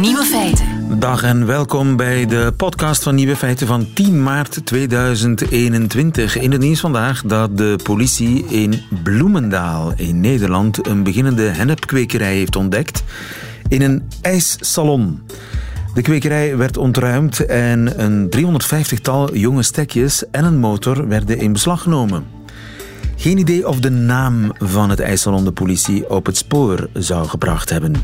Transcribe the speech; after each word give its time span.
Nieuwe 0.00 0.24
feiten. 0.24 0.98
Dag 0.98 1.22
en 1.22 1.46
welkom 1.46 1.96
bij 1.96 2.26
de 2.26 2.52
podcast 2.56 3.02
van 3.02 3.14
Nieuwe 3.14 3.36
Feiten 3.36 3.66
van 3.66 3.92
10 3.94 4.22
maart 4.22 4.66
2021. 4.66 6.38
In 6.38 6.52
het 6.52 6.60
nieuws 6.60 6.80
vandaag 6.80 7.22
dat 7.22 7.56
de 7.56 7.78
politie 7.82 8.44
in 8.44 8.82
Bloemendaal 9.02 9.92
in 9.96 10.20
Nederland 10.20 10.86
een 10.86 11.02
beginnende 11.02 11.42
hennepkwekerij 11.42 12.34
heeft 12.34 12.56
ontdekt 12.56 13.02
in 13.68 13.82
een 13.82 14.08
ijssalon. 14.20 15.22
De 15.94 16.02
kwekerij 16.02 16.56
werd 16.56 16.76
ontruimd 16.76 17.46
en 17.46 18.02
een 18.04 18.28
350-tal 18.36 19.34
jonge 19.36 19.62
stekjes 19.62 20.30
en 20.30 20.44
een 20.44 20.58
motor 20.58 21.08
werden 21.08 21.38
in 21.38 21.52
beslag 21.52 21.82
genomen. 21.82 22.24
Geen 23.16 23.38
idee 23.38 23.68
of 23.68 23.80
de 23.80 23.90
naam 23.90 24.52
van 24.58 24.90
het 24.90 25.00
ijssalon 25.00 25.44
de 25.44 25.52
politie 25.52 26.10
op 26.10 26.26
het 26.26 26.36
spoor 26.36 26.88
zou 26.92 27.28
gebracht 27.28 27.70
hebben. 27.70 27.94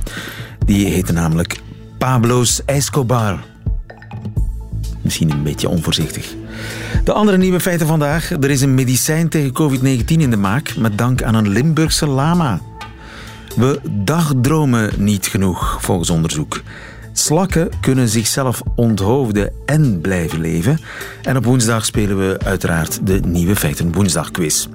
Die 0.66 0.86
heette 0.86 1.12
namelijk 1.12 1.60
Pablo's 1.98 2.62
Escobar. 2.64 3.44
Misschien 5.02 5.30
een 5.30 5.42
beetje 5.42 5.68
onvoorzichtig. 5.68 6.34
De 7.04 7.12
andere 7.12 7.36
nieuwe 7.36 7.60
feiten 7.60 7.86
vandaag. 7.86 8.30
Er 8.30 8.50
is 8.50 8.60
een 8.60 8.74
medicijn 8.74 9.28
tegen 9.28 9.52
COVID-19 9.52 10.04
in 10.06 10.30
de 10.30 10.36
maak 10.36 10.76
met 10.76 10.98
dank 10.98 11.22
aan 11.22 11.34
een 11.34 11.48
Limburgse 11.48 12.06
lama. 12.06 12.60
We 13.56 13.80
dagdromen 13.90 14.90
niet 14.98 15.26
genoeg, 15.26 15.78
volgens 15.80 16.10
onderzoek. 16.10 16.62
Slakken 17.12 17.68
kunnen 17.80 18.08
zichzelf 18.08 18.62
onthoofden 18.74 19.52
en 19.66 20.00
blijven 20.00 20.40
leven. 20.40 20.78
En 21.22 21.36
op 21.36 21.44
woensdag 21.44 21.84
spelen 21.84 22.18
we 22.18 22.38
uiteraard 22.44 23.06
de 23.06 23.20
Nieuwe 23.26 23.56
Feiten 23.56 23.92
Woensdagquiz. 23.92 24.68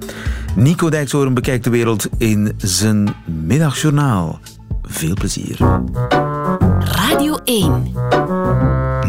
Nico 0.56 0.88
Dijkshoorn 0.88 1.34
bekijkt 1.34 1.64
de 1.64 1.70
wereld 1.70 2.08
in 2.18 2.52
zijn 2.56 3.14
middagjournaal. 3.24 4.40
Veel 4.92 5.14
plezier. 5.14 5.56
Radio 6.78 7.36
1. 7.44 7.94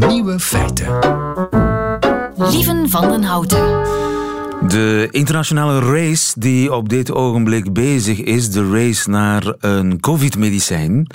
Nieuwe 0.08 0.40
feiten. 0.40 0.88
Lieven 2.36 2.90
van 2.90 3.08
den 3.10 3.24
Houten. 3.24 3.84
De 4.68 5.08
internationale 5.12 5.80
race 5.80 6.40
die 6.40 6.74
op 6.74 6.90
dit 6.90 7.12
ogenblik 7.12 7.74
bezig 7.74 8.20
is, 8.20 8.52
de 8.52 8.70
race 8.72 9.10
naar 9.10 9.54
een 9.60 10.00
COVID-medicijn. 10.00 11.08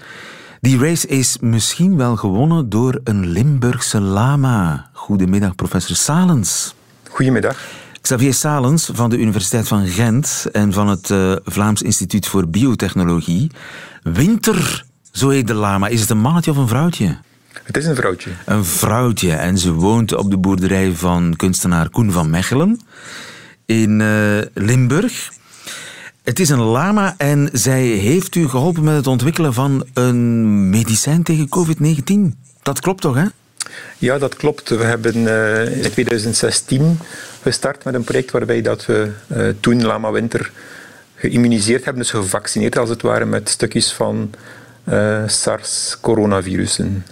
Die 0.60 0.78
race 0.78 1.06
is 1.06 1.36
misschien 1.40 1.96
wel 1.96 2.16
gewonnen 2.16 2.68
door 2.68 3.00
een 3.04 3.26
Limburgse 3.26 4.00
lama. 4.00 4.90
Goedemiddag, 4.92 5.54
professor 5.54 5.96
Salens. 5.96 6.74
Goedemiddag. 7.10 7.56
Xavier 8.00 8.34
Salens 8.34 8.90
van 8.92 9.10
de 9.10 9.18
Universiteit 9.18 9.68
van 9.68 9.86
Gent 9.86 10.46
en 10.52 10.72
van 10.72 10.88
het 10.88 11.10
uh, 11.10 11.32
Vlaams 11.44 11.82
Instituut 11.82 12.26
voor 12.26 12.48
Biotechnologie. 12.48 13.50
Winter, 14.02 14.84
zo 15.12 15.28
heet 15.28 15.46
de 15.46 15.54
lama. 15.54 15.88
Is 15.88 16.00
het 16.00 16.10
een 16.10 16.18
mannetje 16.18 16.50
of 16.50 16.56
een 16.56 16.68
vrouwtje? 16.68 17.16
Het 17.62 17.76
is 17.76 17.86
een 17.86 17.96
vrouwtje. 17.96 18.30
Een 18.44 18.64
vrouwtje. 18.64 19.32
En 19.32 19.58
ze 19.58 19.72
woont 19.72 20.14
op 20.14 20.30
de 20.30 20.36
boerderij 20.36 20.92
van 20.92 21.34
kunstenaar 21.36 21.88
Koen 21.90 22.12
van 22.12 22.30
Mechelen 22.30 22.80
in 23.66 24.00
uh, 24.00 24.38
Limburg. 24.54 25.32
Het 26.22 26.40
is 26.40 26.48
een 26.48 26.62
lama 26.62 27.14
en 27.16 27.48
zij 27.52 27.82
heeft 27.82 28.34
u 28.34 28.48
geholpen 28.48 28.84
met 28.84 28.96
het 28.96 29.06
ontwikkelen 29.06 29.54
van 29.54 29.86
een 29.94 30.70
medicijn 30.70 31.22
tegen 31.22 31.48
COVID-19. 31.48 32.36
Dat 32.62 32.80
klopt 32.80 33.00
toch, 33.00 33.14
hè? 33.14 33.24
Ja, 33.98 34.18
dat 34.18 34.36
klopt. 34.36 34.68
We 34.68 34.84
hebben 34.84 35.16
uh, 35.16 35.84
in 35.84 35.90
2016 35.90 36.98
gestart 37.42 37.84
met 37.84 37.94
een 37.94 38.04
project 38.04 38.30
waarbij 38.30 38.62
dat 38.62 38.86
we 38.86 39.10
uh, 39.26 39.48
toen 39.60 39.84
lama 39.84 40.10
winter 40.10 40.50
geïmmuniseerd 41.18 41.84
hebben, 41.84 42.02
dus 42.02 42.10
gevaccineerd 42.10 42.78
als 42.78 42.88
het 42.88 43.02
ware 43.02 43.24
met 43.24 43.48
stukjes 43.48 43.92
van 43.92 44.30
uh, 44.84 45.22
SARS-coronavirussen. 45.26 47.04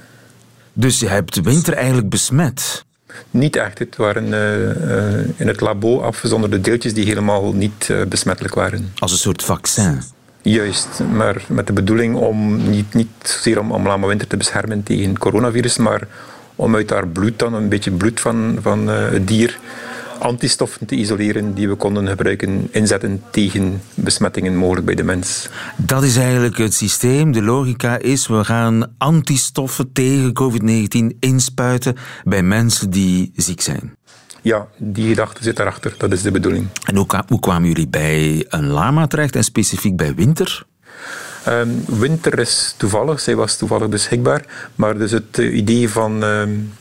Dus 0.73 1.01
je 1.01 1.09
hebt 1.09 1.41
winter 1.41 1.73
eigenlijk 1.73 2.09
besmet? 2.09 2.85
Niet 3.31 3.57
echt. 3.57 3.79
Het 3.79 3.97
waren 3.97 4.27
uh, 4.27 4.59
uh, 4.61 5.41
in 5.41 5.47
het 5.47 5.61
labo 5.61 6.01
afgezonderde 6.01 6.61
deeltjes 6.61 6.95
die 6.95 7.05
helemaal 7.05 7.53
niet 7.53 7.89
uh, 7.91 8.03
besmettelijk 8.09 8.55
waren. 8.55 8.93
Als 8.99 9.13
een 9.13 9.19
soort 9.19 9.43
vaccin? 9.43 10.03
Juist, 10.43 10.89
maar 11.13 11.45
met 11.49 11.67
de 11.67 11.73
bedoeling 11.73 12.17
om 12.17 12.71
niet, 12.71 12.95
niet 12.95 13.09
zozeer 13.23 13.59
om, 13.61 13.73
om 13.73 13.87
lama 13.87 14.07
winter 14.07 14.27
te 14.27 14.37
beschermen 14.37 14.83
tegen 14.83 15.19
coronavirus, 15.19 15.77
maar 15.77 16.09
om 16.55 16.75
uit 16.75 16.91
haar 16.91 17.09
bloed 17.09 17.39
dan, 17.39 17.55
een 17.55 17.69
beetje 17.69 17.91
bloed 17.91 18.21
van, 18.21 18.59
van 18.61 18.87
het 18.87 19.29
dier, 19.29 19.59
antistoffen 20.27 20.87
te 20.87 20.95
isoleren 20.95 21.55
die 21.55 21.69
we 21.69 21.75
konden 21.75 22.09
gebruiken, 22.09 22.69
inzetten 22.71 23.23
tegen 23.31 23.83
besmettingen 23.95 24.57
mogelijk 24.57 24.87
bij 24.87 24.95
de 24.95 25.03
mens. 25.03 25.49
Dat 25.77 26.03
is 26.03 26.17
eigenlijk 26.17 26.57
het 26.59 26.75
systeem. 26.75 27.33
De 27.33 27.43
logica 27.43 27.99
is, 27.99 28.27
we 28.27 28.45
gaan 28.45 28.95
antistoffen 28.99 29.93
tegen 29.93 30.33
COVID-19 30.33 31.19
inspuiten 31.19 31.97
bij 32.25 32.43
mensen 32.43 32.91
die 32.91 33.33
ziek 33.37 33.61
zijn. 33.61 33.97
Ja, 34.43 34.67
die 34.77 35.09
gedachte 35.09 35.43
zit 35.43 35.57
daarachter. 35.57 35.95
Dat 35.99 36.13
is 36.13 36.23
de 36.23 36.31
bedoeling. 36.31 36.67
En 36.85 36.97
hoe, 36.97 37.07
hoe 37.29 37.41
kwamen 37.41 37.69
jullie 37.69 37.89
bij 37.89 38.47
een 38.49 38.67
lama 38.67 39.07
terecht 39.07 39.37
en 39.37 39.45
specifiek 39.45 39.97
bij 39.97 40.15
winter? 40.15 40.67
Um, 41.49 41.85
winter 41.87 42.39
is 42.39 42.75
toevallig, 42.77 43.21
zij 43.21 43.37
was 43.37 43.57
toevallig 43.57 43.89
beschikbaar. 43.89 44.45
Maar 44.75 44.99
dus 44.99 45.11
het 45.11 45.39
uh, 45.39 45.57
idee 45.57 45.89
van... 45.89 46.23
Um, 46.23 46.73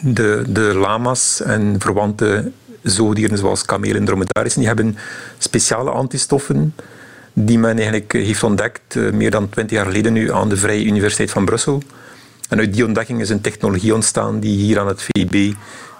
de, 0.00 0.44
de 0.48 0.74
lama's 0.74 1.42
en 1.42 1.76
verwante 1.78 2.50
zoogdieren 2.82 3.38
zoals 3.38 3.64
kamelen 3.64 3.96
en 3.96 4.04
dromedarissen, 4.04 4.60
die 4.60 4.68
hebben 4.68 4.96
speciale 5.38 5.90
antistoffen 5.90 6.74
die 7.32 7.58
men 7.58 7.76
eigenlijk 7.76 8.12
heeft 8.12 8.42
ontdekt 8.42 8.94
uh, 8.94 9.12
meer 9.12 9.30
dan 9.30 9.48
twintig 9.48 9.76
jaar 9.76 9.86
geleden 9.86 10.12
nu 10.12 10.32
aan 10.32 10.48
de 10.48 10.56
Vrije 10.56 10.84
Universiteit 10.84 11.30
van 11.30 11.44
Brussel. 11.44 11.82
En 12.48 12.58
uit 12.58 12.74
die 12.74 12.84
ontdekking 12.84 13.20
is 13.20 13.28
een 13.28 13.40
technologie 13.40 13.94
ontstaan 13.94 14.40
die 14.40 14.56
hier 14.56 14.80
aan 14.80 14.86
het 14.86 15.02
VIB 15.02 15.54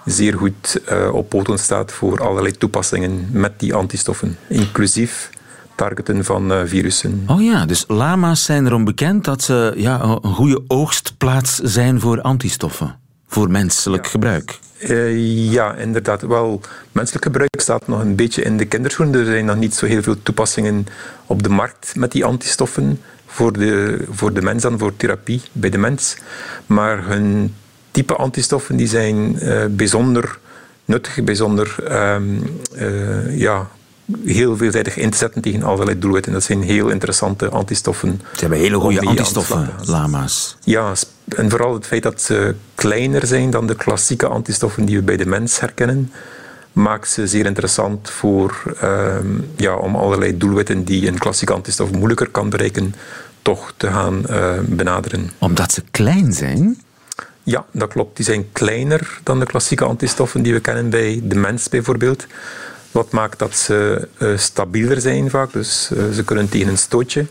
zeer 0.05 0.37
goed 0.37 0.81
uh, 0.91 1.13
op 1.13 1.29
poten 1.29 1.59
staat 1.59 1.91
voor 1.91 2.19
allerlei 2.19 2.57
toepassingen 2.57 3.27
met 3.31 3.59
die 3.59 3.73
antistoffen, 3.73 4.37
inclusief 4.47 5.29
targeten 5.75 6.25
van 6.25 6.67
virussen. 6.67 7.23
Oh 7.27 7.41
ja, 7.41 7.65
dus 7.65 7.85
lama's 7.87 8.43
zijn 8.43 8.65
erom 8.65 8.83
bekend 8.83 9.23
dat 9.23 9.41
ze 9.41 9.73
ja, 9.75 10.01
een 10.01 10.33
goede 10.33 10.63
oogstplaats 10.67 11.59
zijn 11.59 11.99
voor 11.99 12.21
antistoffen 12.21 13.00
voor 13.31 13.51
menselijk 13.51 14.03
ja. 14.03 14.09
gebruik? 14.09 14.59
Uh, 14.79 15.51
ja, 15.51 15.75
inderdaad. 15.75 16.21
Wel, 16.21 16.61
menselijk 16.91 17.25
gebruik 17.25 17.61
staat 17.61 17.87
nog 17.87 17.99
een 17.99 18.15
beetje 18.15 18.41
in 18.41 18.57
de 18.57 18.65
kinderschoenen. 18.65 19.19
Er 19.19 19.25
zijn 19.25 19.45
nog 19.45 19.55
niet 19.55 19.75
zo 19.75 19.85
heel 19.85 20.01
veel 20.01 20.15
toepassingen 20.23 20.85
op 21.25 21.43
de 21.43 21.49
markt 21.49 21.95
met 21.95 22.11
die 22.11 22.25
antistoffen 22.25 22.99
voor 23.25 23.53
de, 23.53 23.99
voor 24.09 24.33
de 24.33 24.41
mens 24.41 24.61
dan, 24.63 24.79
voor 24.79 24.95
therapie 24.95 25.41
bij 25.51 25.69
de 25.69 25.77
mens. 25.77 26.17
Maar 26.65 27.05
hun 27.05 27.55
type 27.91 28.15
antistoffen 28.15 28.75
die 28.75 28.87
zijn 28.87 29.43
uh, 29.43 29.65
bijzonder 29.69 30.39
nuttig, 30.85 31.23
bijzonder 31.23 31.75
um, 32.13 32.43
uh, 32.75 33.39
ja, 33.39 33.69
heel 34.25 34.57
veelzijdig 34.57 34.97
in 34.97 35.09
te 35.09 35.17
zetten 35.17 35.41
tegen 35.41 35.63
allerlei 35.63 35.99
doelwitten. 35.99 36.33
Dat 36.33 36.43
zijn 36.43 36.61
heel 36.61 36.89
interessante 36.89 37.49
antistoffen. 37.49 38.21
Ze 38.33 38.39
hebben 38.39 38.59
hele 38.59 38.79
goede 38.79 39.01
antistoffen, 39.01 39.69
lama's. 39.85 40.57
Ja, 40.63 40.93
en 41.33 41.49
vooral 41.49 41.73
het 41.73 41.85
feit 41.85 42.03
dat 42.03 42.21
ze 42.21 42.55
kleiner 42.75 43.27
zijn 43.27 43.49
dan 43.49 43.67
de 43.67 43.75
klassieke 43.75 44.27
antistoffen 44.27 44.85
die 44.85 44.95
we 44.95 45.03
bij 45.03 45.17
de 45.17 45.25
mens 45.25 45.59
herkennen, 45.59 46.11
maakt 46.71 47.09
ze 47.09 47.27
zeer 47.27 47.45
interessant 47.45 48.09
voor, 48.09 48.63
um, 48.83 49.49
ja, 49.55 49.75
om 49.75 49.95
allerlei 49.95 50.37
doelwitten 50.37 50.83
die 50.83 51.07
een 51.07 51.17
klassieke 51.17 51.53
antistof 51.53 51.91
moeilijker 51.91 52.29
kan 52.29 52.49
bereiken, 52.49 52.95
toch 53.41 53.73
te 53.77 53.87
gaan 53.87 54.23
uh, 54.29 54.59
benaderen. 54.65 55.31
Omdat 55.37 55.71
ze 55.71 55.83
klein 55.91 56.33
zijn? 56.33 56.81
Ja, 57.43 57.65
dat 57.71 57.89
klopt. 57.89 58.15
Die 58.15 58.25
zijn 58.25 58.51
kleiner 58.51 59.19
dan 59.23 59.39
de 59.39 59.45
klassieke 59.45 59.85
antistoffen 59.85 60.41
die 60.41 60.53
we 60.53 60.59
kennen 60.59 60.89
bij 60.89 61.21
de 61.23 61.35
mens 61.35 61.69
bijvoorbeeld. 61.69 62.25
Wat 62.91 63.11
maakt 63.11 63.39
dat 63.39 63.55
ze 63.55 64.07
uh, 64.17 64.37
stabieler 64.37 65.01
zijn 65.01 65.29
vaak, 65.29 65.53
dus 65.53 65.89
uh, 65.93 66.09
ze 66.13 66.23
kunnen 66.23 66.49
tegen 66.49 66.67
een 66.67 66.77
stootje. 66.77 67.25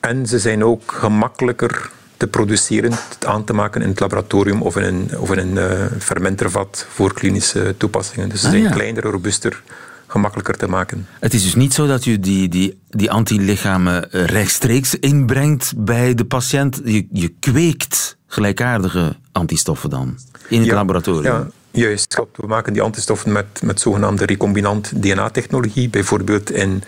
En 0.00 0.26
ze 0.26 0.38
zijn 0.38 0.64
ook 0.64 0.92
gemakkelijker 0.92 1.90
te 2.22 2.28
produceren, 2.28 2.92
aan 3.26 3.44
te 3.44 3.52
maken 3.52 3.82
in 3.82 3.88
het 3.88 4.00
laboratorium 4.00 4.62
of 4.62 4.76
in 4.76 4.82
een, 4.82 5.18
of 5.18 5.32
in 5.32 5.38
een 5.38 5.70
uh, 5.70 5.86
fermentervat 5.98 6.86
voor 6.88 7.14
klinische 7.14 7.74
toepassingen. 7.76 8.28
Dus 8.28 8.40
ze 8.40 8.48
zijn 8.48 8.62
ah, 8.62 8.68
ja. 8.68 8.74
kleiner, 8.74 9.02
robuuster, 9.02 9.62
gemakkelijker 10.06 10.56
te 10.56 10.68
maken. 10.68 11.06
Het 11.20 11.34
is 11.34 11.42
dus 11.42 11.54
niet 11.54 11.74
zo 11.74 11.86
dat 11.86 12.04
je 12.04 12.20
die, 12.20 12.48
die, 12.48 12.78
die 12.88 13.10
antilichamen 13.10 14.08
rechtstreeks 14.10 14.94
inbrengt 14.94 15.72
bij 15.76 16.14
de 16.14 16.24
patiënt. 16.24 16.80
Je, 16.84 17.06
je 17.12 17.28
kweekt 17.40 18.16
gelijkaardige 18.26 19.16
antistoffen 19.32 19.90
dan 19.90 20.18
in 20.48 20.58
het 20.58 20.68
ja, 20.68 20.74
laboratorium. 20.74 21.32
Ja. 21.32 21.46
Juist, 21.70 22.20
we 22.36 22.46
maken 22.46 22.72
die 22.72 22.82
antistoffen 22.82 23.32
met, 23.32 23.62
met 23.62 23.80
zogenaamde 23.80 24.26
recombinant 24.26 25.02
DNA-technologie, 25.02 25.88
bijvoorbeeld 25.88 26.50
in 26.50 26.82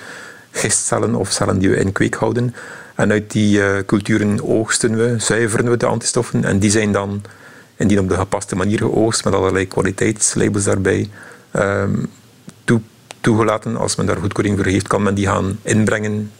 gistcellen 0.51 1.15
of 1.15 1.31
cellen 1.31 1.59
die 1.59 1.71
we 1.71 1.77
in 1.77 1.93
kweek 1.93 2.15
houden. 2.15 2.55
En 2.94 3.11
uit 3.11 3.31
die 3.32 3.58
uh, 3.58 3.79
culturen 3.87 4.44
oogsten 4.44 4.96
we, 4.96 5.14
zuiveren 5.19 5.70
we 5.70 5.76
de 5.76 5.87
antistoffen 5.87 6.44
en 6.44 6.58
die 6.58 6.70
zijn 6.70 6.93
dan, 6.93 7.23
indien 7.76 7.99
op 7.99 8.08
de 8.08 8.14
gepaste 8.14 8.56
manier 8.56 8.79
geoogst, 8.79 9.25
met 9.25 9.35
allerlei 9.35 9.67
kwaliteitslabels 9.67 10.64
daarbij, 10.64 11.08
um, 11.56 12.06
toe, 12.64 12.81
toegelaten. 13.20 13.76
Als 13.76 13.96
men 13.96 14.06
daar 14.06 14.17
goedkeuring 14.17 14.56
voor 14.56 14.67
heeft, 14.67 14.87
kan 14.87 15.02
men 15.02 15.14
die 15.14 15.26
gaan 15.26 15.58
inbrengen 15.62 16.31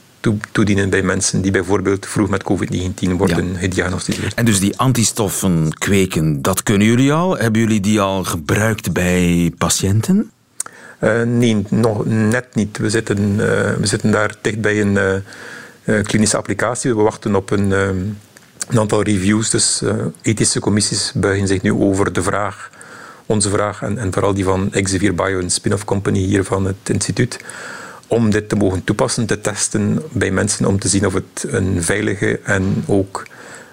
toedienen 0.52 0.90
bij 0.90 1.02
mensen 1.02 1.40
die 1.40 1.50
bijvoorbeeld 1.50 2.06
vroeg 2.06 2.28
met 2.28 2.42
COVID-19 2.42 3.10
worden 3.16 3.56
gediagnosticeerd. 3.56 4.34
En 4.34 4.44
dus 4.44 4.60
die 4.60 4.78
antistoffen 4.78 5.72
kweken, 5.78 6.42
dat 6.42 6.62
kunnen 6.62 6.86
jullie 6.86 7.12
al? 7.12 7.38
Hebben 7.38 7.60
jullie 7.60 7.80
die 7.80 8.00
al 8.00 8.24
gebruikt 8.24 8.92
bij 8.92 9.52
patiënten? 9.58 10.30
Uh, 11.00 11.22
nee, 11.22 11.64
nog 11.68 12.06
net 12.06 12.54
niet. 12.54 12.78
We 12.78 12.90
zitten, 12.90 13.18
uh, 13.18 13.36
we 13.72 13.86
zitten 13.86 14.10
daar 14.10 14.34
dicht 14.40 14.60
bij 14.60 14.80
een 14.80 14.92
uh, 14.92 15.14
klinische 16.02 16.36
applicatie. 16.36 16.94
We 16.94 17.02
wachten 17.02 17.34
op 17.34 17.50
een, 17.50 17.70
een 17.70 18.78
aantal 18.78 19.02
reviews. 19.02 19.50
Dus 19.50 19.82
ethische 20.22 20.60
commissies 20.60 21.12
buigen 21.14 21.46
zich 21.46 21.62
nu 21.62 21.72
over 21.72 22.12
de 22.12 22.22
vraag, 22.22 22.70
onze 23.26 23.50
vraag, 23.50 23.82
en, 23.82 23.98
en 23.98 24.12
vooral 24.12 24.34
die 24.34 24.44
van 24.44 24.72
Exevier 24.72 25.14
Bio, 25.14 25.38
een 25.38 25.50
spin-off 25.50 25.84
company 25.84 26.19
hier 26.19 26.44
van 26.44 26.64
het 26.64 26.76
instituut, 26.84 27.38
om 28.06 28.31
dit 28.31 28.48
te 28.48 28.56
mogen 28.56 28.84
toepassen, 28.84 29.26
te 29.26 29.40
testen 29.40 30.02
bij 30.12 30.31
mensen, 30.31 30.66
om 30.66 30.78
te 30.78 30.88
zien 30.88 31.06
of 31.06 31.14
het 31.14 31.44
een 31.46 31.82
veilige 31.82 32.40
en 32.44 32.84
ook 32.86 33.26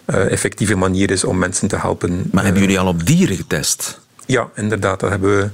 effectieve 0.05 0.75
manier 0.75 1.11
is 1.11 1.23
om 1.23 1.37
mensen 1.37 1.67
te 1.67 1.77
helpen. 1.77 2.29
Maar 2.31 2.43
hebben 2.43 2.61
jullie 2.61 2.79
al 2.79 2.87
op 2.87 3.05
dieren 3.05 3.35
getest? 3.35 3.99
Ja, 4.25 4.49
inderdaad. 4.55 4.99
Dat 4.99 5.09
hebben 5.09 5.37
we 5.37 5.49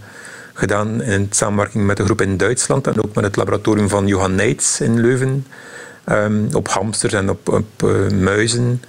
gedaan 0.53 1.01
in 1.01 1.27
samenwerking 1.29 1.85
met 1.85 1.99
een 1.99 2.05
groep 2.05 2.21
in 2.21 2.37
Duitsland 2.37 2.87
en 2.87 3.03
ook 3.03 3.15
met 3.15 3.23
het 3.23 3.35
laboratorium 3.35 3.89
van 3.89 4.07
Johan 4.07 4.35
Neits 4.35 4.81
in 4.81 4.99
Leuven. 5.01 5.45
Um, 6.11 6.47
op 6.53 6.67
hamsters 6.67 7.13
en 7.13 7.29
op, 7.29 7.49
op 7.49 7.83
uh, 7.83 8.09
muizen. 8.09 8.81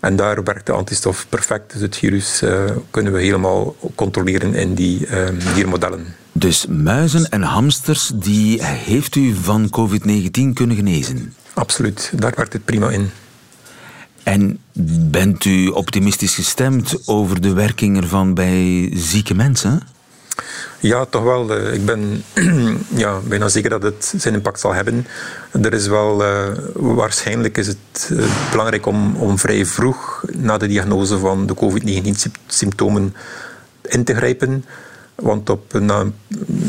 En 0.00 0.16
daar 0.16 0.44
werkt 0.44 0.66
de 0.66 0.72
antistof 0.72 1.26
perfect. 1.28 1.72
Dus 1.72 1.80
het 1.80 1.96
virus 1.96 2.42
uh, 2.42 2.64
kunnen 2.90 3.12
we 3.12 3.20
helemaal 3.20 3.76
controleren 3.94 4.54
in 4.54 4.74
die 4.74 5.18
um, 5.18 5.38
diermodellen. 5.54 6.06
Dus 6.32 6.66
muizen 6.66 7.28
en 7.28 7.42
hamsters, 7.42 8.10
die 8.14 8.64
heeft 8.64 9.14
u 9.14 9.34
van 9.34 9.70
COVID-19 9.70 10.52
kunnen 10.54 10.76
genezen? 10.76 11.34
Absoluut, 11.54 12.12
daar 12.14 12.32
werkt 12.36 12.52
het 12.52 12.64
prima 12.64 12.90
in. 12.90 13.10
En 14.22 14.58
bent 15.10 15.44
u 15.44 15.66
optimistisch 15.66 16.34
gestemd 16.34 17.08
over 17.08 17.40
de 17.40 17.52
werking 17.52 17.96
ervan 17.96 18.34
bij 18.34 18.90
zieke 18.94 19.34
mensen? 19.34 19.82
Ja, 20.80 21.04
toch 21.04 21.22
wel. 21.22 21.54
Eh, 21.54 21.72
ik 21.72 21.84
ben 21.84 22.22
ja, 23.04 23.18
bijna 23.28 23.48
zeker 23.48 23.70
dat 23.70 23.82
het 23.82 24.14
zijn 24.16 24.34
impact 24.34 24.60
zal 24.60 24.74
hebben. 24.74 25.06
Er 25.62 25.72
is 25.72 25.86
wel, 25.86 26.22
uh, 26.22 26.46
waarschijnlijk 26.74 27.58
is 27.58 27.66
het 27.66 28.10
uh, 28.12 28.24
belangrijk 28.50 28.86
om, 28.86 29.16
om 29.16 29.38
vrij 29.38 29.66
vroeg 29.66 30.24
na 30.32 30.56
de 30.56 30.66
diagnose 30.66 31.18
van 31.18 31.46
de 31.46 31.54
COVID-19-symptomen 31.54 33.14
in 33.82 34.04
te 34.04 34.14
grijpen. 34.14 34.64
Want 35.14 35.50
op, 35.50 35.72
na, 35.72 36.04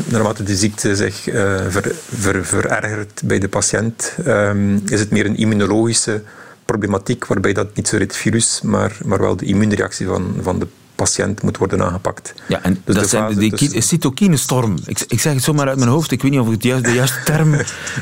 naarmate 0.04 0.42
de 0.42 0.56
ziekte 0.56 0.96
zich 0.96 1.26
uh, 1.28 1.34
ver, 1.68 1.94
ver, 2.14 2.44
verergert 2.44 3.22
bij 3.24 3.38
de 3.38 3.48
patiënt, 3.48 4.14
um, 4.26 4.82
is 4.88 5.00
het 5.00 5.10
meer 5.10 5.26
een 5.26 5.36
immunologische 5.36 6.22
problematiek, 6.64 7.26
waarbij 7.26 7.52
dat 7.52 7.76
niet 7.76 7.88
zo 7.88 7.98
het 7.98 8.16
virus, 8.16 8.60
maar, 8.62 8.98
maar 9.04 9.20
wel 9.20 9.36
de 9.36 9.44
immuunreactie 9.44 10.06
van, 10.06 10.34
van 10.40 10.58
de 10.58 10.66
patiënt 11.02 11.42
moet 11.42 11.56
worden 11.56 11.82
aangepakt. 11.82 12.34
Ja, 12.48 12.62
en 12.62 12.82
dus 12.84 12.94
dat 12.94 13.08
zijn 13.08 13.34
de 13.34 13.48
dus... 13.48 13.88
cytokinestorm. 13.88 14.78
Ik, 14.86 15.04
ik 15.08 15.20
zeg 15.20 15.32
het 15.32 15.42
zomaar 15.42 15.68
uit 15.68 15.78
mijn 15.78 15.90
hoofd, 15.90 16.10
ik 16.10 16.22
weet 16.22 16.30
niet 16.30 16.40
of 16.40 16.46
ik 16.46 16.52
het 16.52 16.62
juist, 16.62 16.84
de 16.84 16.92
juiste 16.92 17.22
term 17.32 17.54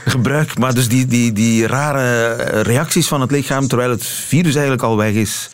gebruik, 0.05 0.59
maar 0.59 0.75
dus 0.75 0.89
die, 0.89 1.07
die, 1.07 1.33
die 1.33 1.67
rare 1.67 2.35
reacties 2.63 3.09
van 3.09 3.21
het 3.21 3.31
lichaam 3.31 3.69
terwijl 3.69 3.91
het 3.91 4.07
virus 4.07 4.53
eigenlijk 4.53 4.83
al 4.83 4.97
weg 4.97 5.13
is, 5.13 5.51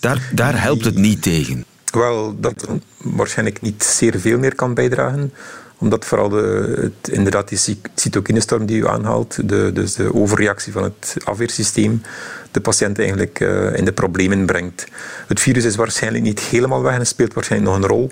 daar, 0.00 0.30
daar 0.34 0.62
helpt 0.62 0.84
het 0.84 0.96
niet 0.96 1.22
tegen. 1.22 1.64
Wel, 1.92 2.36
dat 2.40 2.66
waarschijnlijk 2.96 3.60
niet 3.60 3.84
zeer 3.84 4.20
veel 4.20 4.38
meer 4.38 4.54
kan 4.54 4.74
bijdragen 4.74 5.32
omdat 5.80 6.04
vooral 6.04 6.28
de, 6.28 6.74
het, 6.80 7.12
inderdaad 7.12 7.48
die 7.48 7.78
cytokinestorm 7.94 8.66
die 8.66 8.80
u 8.80 8.86
aanhaalt, 8.86 9.48
de, 9.48 9.70
dus 9.74 9.94
de 9.94 10.14
overreactie 10.14 10.72
van 10.72 10.82
het 10.82 11.16
afweersysteem, 11.24 12.02
de 12.50 12.60
patiënt 12.60 12.98
eigenlijk 12.98 13.40
uh, 13.40 13.76
in 13.76 13.84
de 13.84 13.92
problemen 13.92 14.46
brengt. 14.46 14.86
Het 15.26 15.40
virus 15.40 15.64
is 15.64 15.76
waarschijnlijk 15.76 16.24
niet 16.24 16.40
helemaal 16.40 16.82
weg 16.82 16.98
en 16.98 17.06
speelt 17.06 17.34
waarschijnlijk 17.34 17.72
nog 17.72 17.82
een 17.82 17.88
rol. 17.88 18.10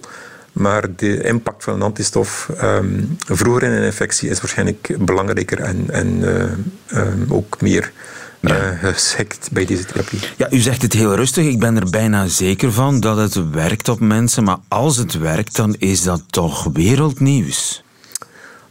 Maar 0.53 0.85
de 0.97 1.23
impact 1.23 1.65
van 1.65 1.75
een 1.75 1.83
antistof 1.83 2.51
um, 2.63 3.17
vroeger 3.27 3.63
in 3.63 3.71
een 3.71 3.85
infectie 3.85 4.29
is 4.29 4.41
waarschijnlijk 4.41 4.97
belangrijker 4.99 5.61
en, 5.61 5.85
en 5.91 6.19
uh, 6.19 7.01
um, 7.01 7.27
ook 7.29 7.61
meer 7.61 7.93
ja. 8.41 8.73
uh, 8.73 8.79
geschikt 8.93 9.49
bij 9.53 9.65
deze 9.65 9.85
therapie. 9.85 10.21
Ja, 10.37 10.51
u 10.51 10.59
zegt 10.59 10.83
het 10.83 10.93
heel 10.93 11.15
rustig. 11.15 11.47
Ik 11.47 11.59
ben 11.59 11.77
er 11.77 11.91
bijna 11.91 12.27
zeker 12.27 12.73
van 12.73 13.01
dat 13.01 13.17
het 13.17 13.51
werkt 13.51 13.89
op 13.89 14.01
mensen. 14.01 14.45
Maar 14.45 14.59
als 14.69 14.97
het 14.97 15.19
werkt, 15.19 15.57
dan 15.57 15.75
is 15.79 16.03
dat 16.03 16.23
toch 16.31 16.69
wereldnieuws? 16.73 17.83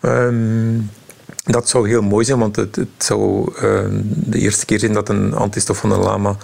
Um, 0.01 0.89
dat 1.47 1.69
zou 1.69 1.87
heel 1.87 2.01
mooi 2.01 2.25
zijn, 2.25 2.39
want 2.39 2.55
het, 2.55 2.75
het 2.75 2.87
zou 2.97 3.51
uh, 3.55 3.61
de 4.05 4.39
eerste 4.39 4.65
keer 4.65 4.79
zijn 4.79 4.93
dat 4.93 5.09
een 5.09 5.33
antistof 5.33 5.77
van 5.77 5.91
een 5.91 5.99
lama 5.99 6.35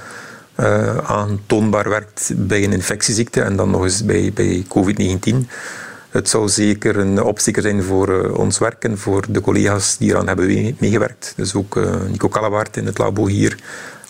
uh, 0.60 0.98
aantoonbaar 0.98 1.90
werkt 1.90 2.32
bij 2.36 2.64
een 2.64 2.72
infectieziekte 2.72 3.42
en 3.42 3.56
dan 3.56 3.70
nog 3.70 3.84
eens 3.84 4.06
bij, 4.06 4.32
bij 4.34 4.66
COVID-19. 4.68 5.36
Het 6.10 6.30
zou 6.30 6.50
zeker 6.50 6.98
een 6.98 7.24
opsteker 7.24 7.62
zijn 7.62 7.84
voor 7.84 8.10
uh, 8.10 8.38
ons 8.38 8.58
werk 8.58 8.84
en 8.84 8.98
voor 8.98 9.26
de 9.30 9.42
collega's 9.42 9.98
die 9.98 10.10
eraan 10.10 10.28
hebben 10.28 10.76
meegewerkt. 10.80 11.34
Dus 11.36 11.56
ook 11.56 11.80
Nico 12.10 12.28
Kalawaard 12.28 12.78
in 12.78 12.86
het 12.86 12.98
labo 12.98 13.28
hier, 13.28 13.58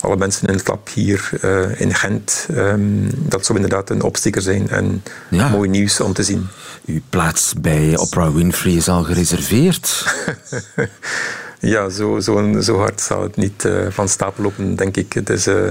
alle 0.04 0.18
mensen 0.18 0.48
in 0.48 0.54
het 0.54 0.68
lab 0.68 0.90
hier 0.94 1.30
uh, 1.42 1.82
in 1.82 1.94
Gent. 1.94 2.48
Um, 2.52 3.10
dat 3.16 3.46
zou 3.46 3.60
inderdaad 3.60 3.90
een 3.90 4.02
opsteker 4.02 4.42
zijn 4.42 4.70
en 4.70 5.04
ja. 5.30 5.50
mooi 5.50 5.70
nieuws 5.70 6.00
om 6.00 6.14
te 6.14 6.24
zien. 6.24 6.48
Uw 6.86 7.00
plaats 7.10 7.54
bij 7.58 7.98
Oprah 7.98 8.36
Winfrey 8.36 8.74
is 8.74 8.90
al 8.90 9.04
gereserveerd. 9.04 10.16
ja, 11.74 11.90
zo, 11.90 12.20
zo, 12.20 12.62
zo, 12.62 12.78
hard 12.78 13.02
zal 13.02 13.24
het 13.24 13.36
niet 13.36 13.64
uh, 13.64 13.86
van 13.90 14.10
stapel 14.10 14.44
lopen, 14.44 14.76
denk 14.76 14.98
ik. 14.98 15.14
Het 15.14 15.30
is, 15.30 15.48
uh, 15.48 15.70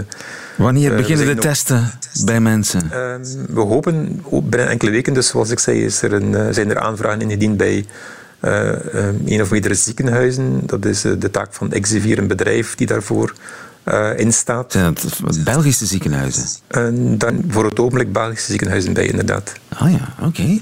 Wanneer 0.57 0.95
beginnen 0.95 1.27
de 1.27 1.35
testen 1.35 1.93
bij 2.25 2.41
mensen? 2.41 2.93
Ehm, 2.93 3.23
we 3.55 3.61
hopen 3.61 4.23
binnen 4.31 4.69
enkele 4.69 4.91
weken. 4.91 5.15
Dus 5.15 5.27
zoals 5.27 5.51
ik 5.51 5.59
zei, 5.59 5.85
is 5.85 6.03
er 6.03 6.13
een, 6.13 6.55
zijn 6.55 6.71
er 6.71 6.79
aanvragen 6.79 7.21
ingediend 7.21 7.57
bij 7.57 7.87
een 9.27 9.41
of 9.43 9.51
meerdere 9.51 9.75
ziekenhuizen. 9.75 10.63
Dat 10.67 10.85
is 10.85 11.01
de 11.01 11.31
taak 11.31 11.55
van 11.55 11.73
Exevier, 11.73 12.19
een 12.19 12.27
bedrijf 12.27 12.75
die 12.75 12.87
daarvoor 12.87 13.33
uh, 13.85 14.19
in 14.19 14.33
staat. 14.33 14.79
Belgische 15.45 15.87
ziekenhuizen? 15.87 16.45
En 16.67 17.19
dan 17.19 17.45
voor 17.49 17.65
het 17.65 17.79
ogenblik 17.79 18.13
Belgische 18.13 18.51
ziekenhuizen 18.51 18.93
bij, 18.93 19.07
inderdaad. 19.07 19.53
Ah 19.69 19.93
ja, 19.93 20.15
oké. 20.27 20.59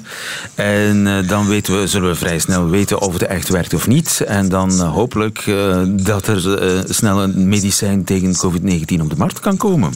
En 0.55 1.07
uh, 1.07 1.29
dan 1.29 1.49
weten 1.49 1.81
we, 1.81 1.87
zullen 1.87 2.09
we 2.09 2.15
vrij 2.15 2.39
snel 2.39 2.69
weten 2.69 3.01
of 3.01 3.13
het 3.13 3.23
echt 3.23 3.49
werkt 3.49 3.75
of 3.75 3.87
niet. 3.87 4.21
En 4.27 4.49
dan 4.49 4.71
uh, 4.73 4.93
hopelijk 4.93 5.45
dat 6.05 6.27
er 6.27 6.85
snel 6.89 7.23
een 7.23 7.49
medicijn 7.49 8.05
tegen 8.05 8.37
COVID-19 8.37 9.01
op 9.01 9.11
de 9.11 9.17
markt 9.17 9.41
kan 9.41 9.57
komen. 9.57 9.93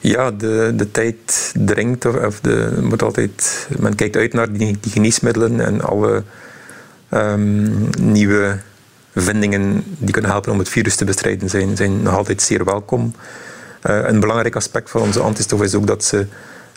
Ja, 0.00 0.30
de, 0.30 0.72
de 0.76 0.90
tijd 0.90 1.52
dringt. 1.58 2.06
Of 2.06 2.40
de, 2.40 2.78
moet 2.82 3.02
altijd, 3.02 3.68
men 3.78 3.94
kijkt 3.94 4.16
uit 4.16 4.32
naar 4.32 4.52
die, 4.52 4.76
die 4.80 4.92
geneesmiddelen 4.92 5.60
en 5.60 5.80
alle 5.80 6.22
um, 7.10 7.88
nieuwe 8.00 8.58
vindingen 9.14 9.84
die 9.98 10.12
kunnen 10.12 10.30
helpen 10.30 10.52
om 10.52 10.58
het 10.58 10.68
virus 10.68 10.96
te 10.96 11.04
bestrijden 11.04 11.50
zijn, 11.50 11.76
zijn 11.76 12.02
nog 12.02 12.16
altijd 12.16 12.42
zeer 12.42 12.64
welkom. 12.64 13.14
Uh, 13.86 14.08
een 14.08 14.20
belangrijk 14.20 14.56
aspect 14.56 14.90
van 14.90 15.00
onze 15.00 15.20
antistof 15.20 15.62
is 15.62 15.74
ook 15.74 15.86
dat 15.86 16.04
ze 16.04 16.26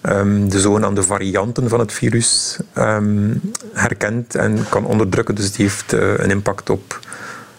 um, 0.03 0.49
de 0.49 0.59
zogenaamde 0.59 1.03
varianten 1.03 1.69
van 1.69 1.79
het 1.79 1.91
virus 1.91 2.57
um, 2.77 3.41
herkent 3.73 4.35
en 4.35 4.65
kan 4.69 4.85
onderdrukken. 4.85 5.35
Dus 5.35 5.45
het 5.45 5.55
heeft 5.55 5.93
uh, 5.93 6.17
een 6.17 6.29
impact 6.29 6.69
op 6.69 6.99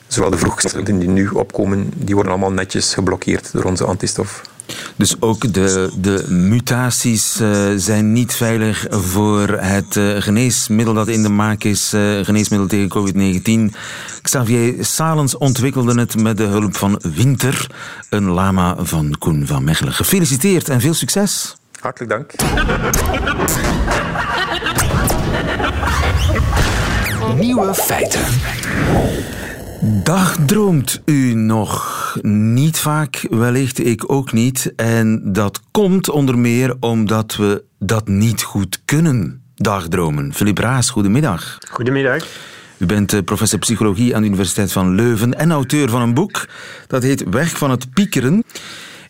zowel 0.06 0.30
de 0.30 0.38
vroeggeslachten 0.38 0.98
die 0.98 1.08
nu 1.08 1.28
opkomen, 1.28 1.90
die 1.94 2.14
worden 2.14 2.32
allemaal 2.32 2.52
netjes 2.52 2.94
geblokkeerd 2.94 3.52
door 3.52 3.64
onze 3.64 3.84
antistof. 3.84 4.42
Dus 4.96 5.20
ook 5.20 5.52
de, 5.52 5.90
de 6.00 6.24
mutaties 6.28 7.40
uh, 7.40 7.72
zijn 7.76 8.12
niet 8.12 8.34
veilig 8.34 8.86
voor 8.90 9.48
het 9.48 9.96
uh, 9.96 10.20
geneesmiddel 10.20 10.94
dat 10.94 11.08
in 11.08 11.22
de 11.22 11.28
maak 11.28 11.64
is, 11.64 11.94
uh, 11.94 12.24
geneesmiddel 12.24 12.68
tegen 12.68 12.88
COVID-19. 12.88 13.74
Xavier 14.22 14.74
Salens 14.84 15.36
ontwikkelde 15.36 16.00
het 16.00 16.16
met 16.16 16.36
de 16.36 16.44
hulp 16.44 16.76
van 16.76 17.00
Winter, 17.14 17.66
een 18.10 18.30
lama 18.30 18.76
van 18.78 19.14
Koen 19.18 19.46
van 19.46 19.64
Mechelen. 19.64 19.92
Gefeliciteerd 19.92 20.68
en 20.68 20.80
veel 20.80 20.94
succes. 20.94 21.56
Hartelijk 21.80 22.10
dank. 22.10 22.32
Nieuwe 27.36 27.74
feiten. 27.74 28.20
Dagdroomt 29.80 31.02
u 31.04 31.34
nog? 31.34 32.16
Niet 32.22 32.78
vaak, 32.78 33.26
wellicht 33.30 33.86
ik 33.86 34.12
ook 34.12 34.32
niet. 34.32 34.72
En 34.76 35.32
dat 35.32 35.60
komt 35.70 36.10
onder 36.10 36.38
meer 36.38 36.76
omdat 36.80 37.36
we 37.36 37.64
dat 37.78 38.08
niet 38.08 38.42
goed 38.42 38.80
kunnen, 38.84 39.42
dagdromen. 39.54 40.34
Philip 40.34 40.58
Raas, 40.58 40.90
goedemiddag. 40.90 41.58
Goedemiddag. 41.70 42.26
U 42.78 42.86
bent 42.86 43.12
eh, 43.12 43.22
professor 43.22 43.58
psychologie 43.58 44.14
aan 44.14 44.20
de 44.20 44.26
Universiteit 44.26 44.72
van 44.72 44.94
Leuven 44.94 45.38
en 45.38 45.50
auteur 45.50 45.88
van 45.90 46.00
een 46.00 46.14
boek 46.14 46.48
dat 46.86 47.02
heet 47.02 47.28
Weg 47.28 47.58
van 47.58 47.70
het 47.70 47.92
piekeren. 47.92 48.44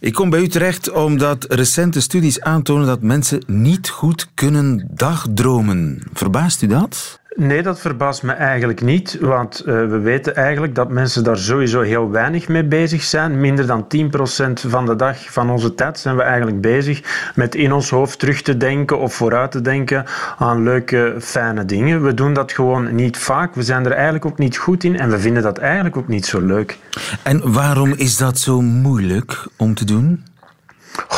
Ik 0.01 0.13
kom 0.13 0.31
bij 0.31 0.41
u 0.41 0.49
terecht 0.49 0.91
omdat 0.91 1.47
recente 1.49 2.01
studies 2.01 2.41
aantonen 2.41 2.87
dat 2.87 3.03
mensen 3.03 3.43
niet 3.47 3.89
goed 3.89 4.29
kunnen 4.35 4.89
dagdromen. 4.91 6.03
Verbaast 6.13 6.63
u 6.63 6.67
dat? 6.67 7.21
Nee, 7.41 7.63
dat 7.63 7.81
verbaast 7.81 8.23
me 8.23 8.33
eigenlijk 8.33 8.81
niet, 8.81 9.19
want 9.21 9.61
uh, 9.61 9.67
we 9.67 9.99
weten 9.99 10.37
eigenlijk 10.37 10.75
dat 10.75 10.89
mensen 10.89 11.25
daar 11.25 11.39
sowieso 11.39 11.81
heel 11.81 12.11
weinig 12.11 12.49
mee 12.49 12.65
bezig 12.65 13.03
zijn. 13.03 13.41
Minder 13.41 13.67
dan 13.67 13.87
10% 13.97 14.69
van 14.69 14.87
de 14.87 14.97
dag 14.97 15.33
van 15.33 15.51
onze 15.51 15.75
tijd 15.75 15.99
zijn 15.99 16.17
we 16.17 16.23
eigenlijk 16.23 16.61
bezig 16.61 17.31
met 17.35 17.55
in 17.55 17.73
ons 17.73 17.91
hoofd 17.91 18.19
terug 18.19 18.43
te 18.43 18.57
denken 18.57 18.99
of 18.99 19.15
vooruit 19.15 19.51
te 19.51 19.61
denken 19.61 20.05
aan 20.39 20.63
leuke, 20.63 21.15
fijne 21.21 21.65
dingen. 21.65 22.03
We 22.03 22.15
doen 22.15 22.33
dat 22.33 22.53
gewoon 22.53 22.95
niet 22.95 23.17
vaak. 23.17 23.55
We 23.55 23.63
zijn 23.63 23.87
er 23.87 23.93
eigenlijk 23.93 24.27
ook 24.27 24.39
niet 24.39 24.57
goed 24.57 24.85
in 24.85 24.99
en 24.99 25.11
we 25.11 25.19
vinden 25.19 25.43
dat 25.43 25.59
eigenlijk 25.59 25.97
ook 25.97 26.09
niet 26.09 26.27
zo 26.27 26.41
leuk. 26.41 26.79
En 27.23 27.53
waarom 27.53 27.93
is 27.93 28.17
dat 28.17 28.39
zo 28.39 28.61
moeilijk 28.61 29.47
om 29.57 29.75
te 29.75 29.85
doen? 29.85 30.25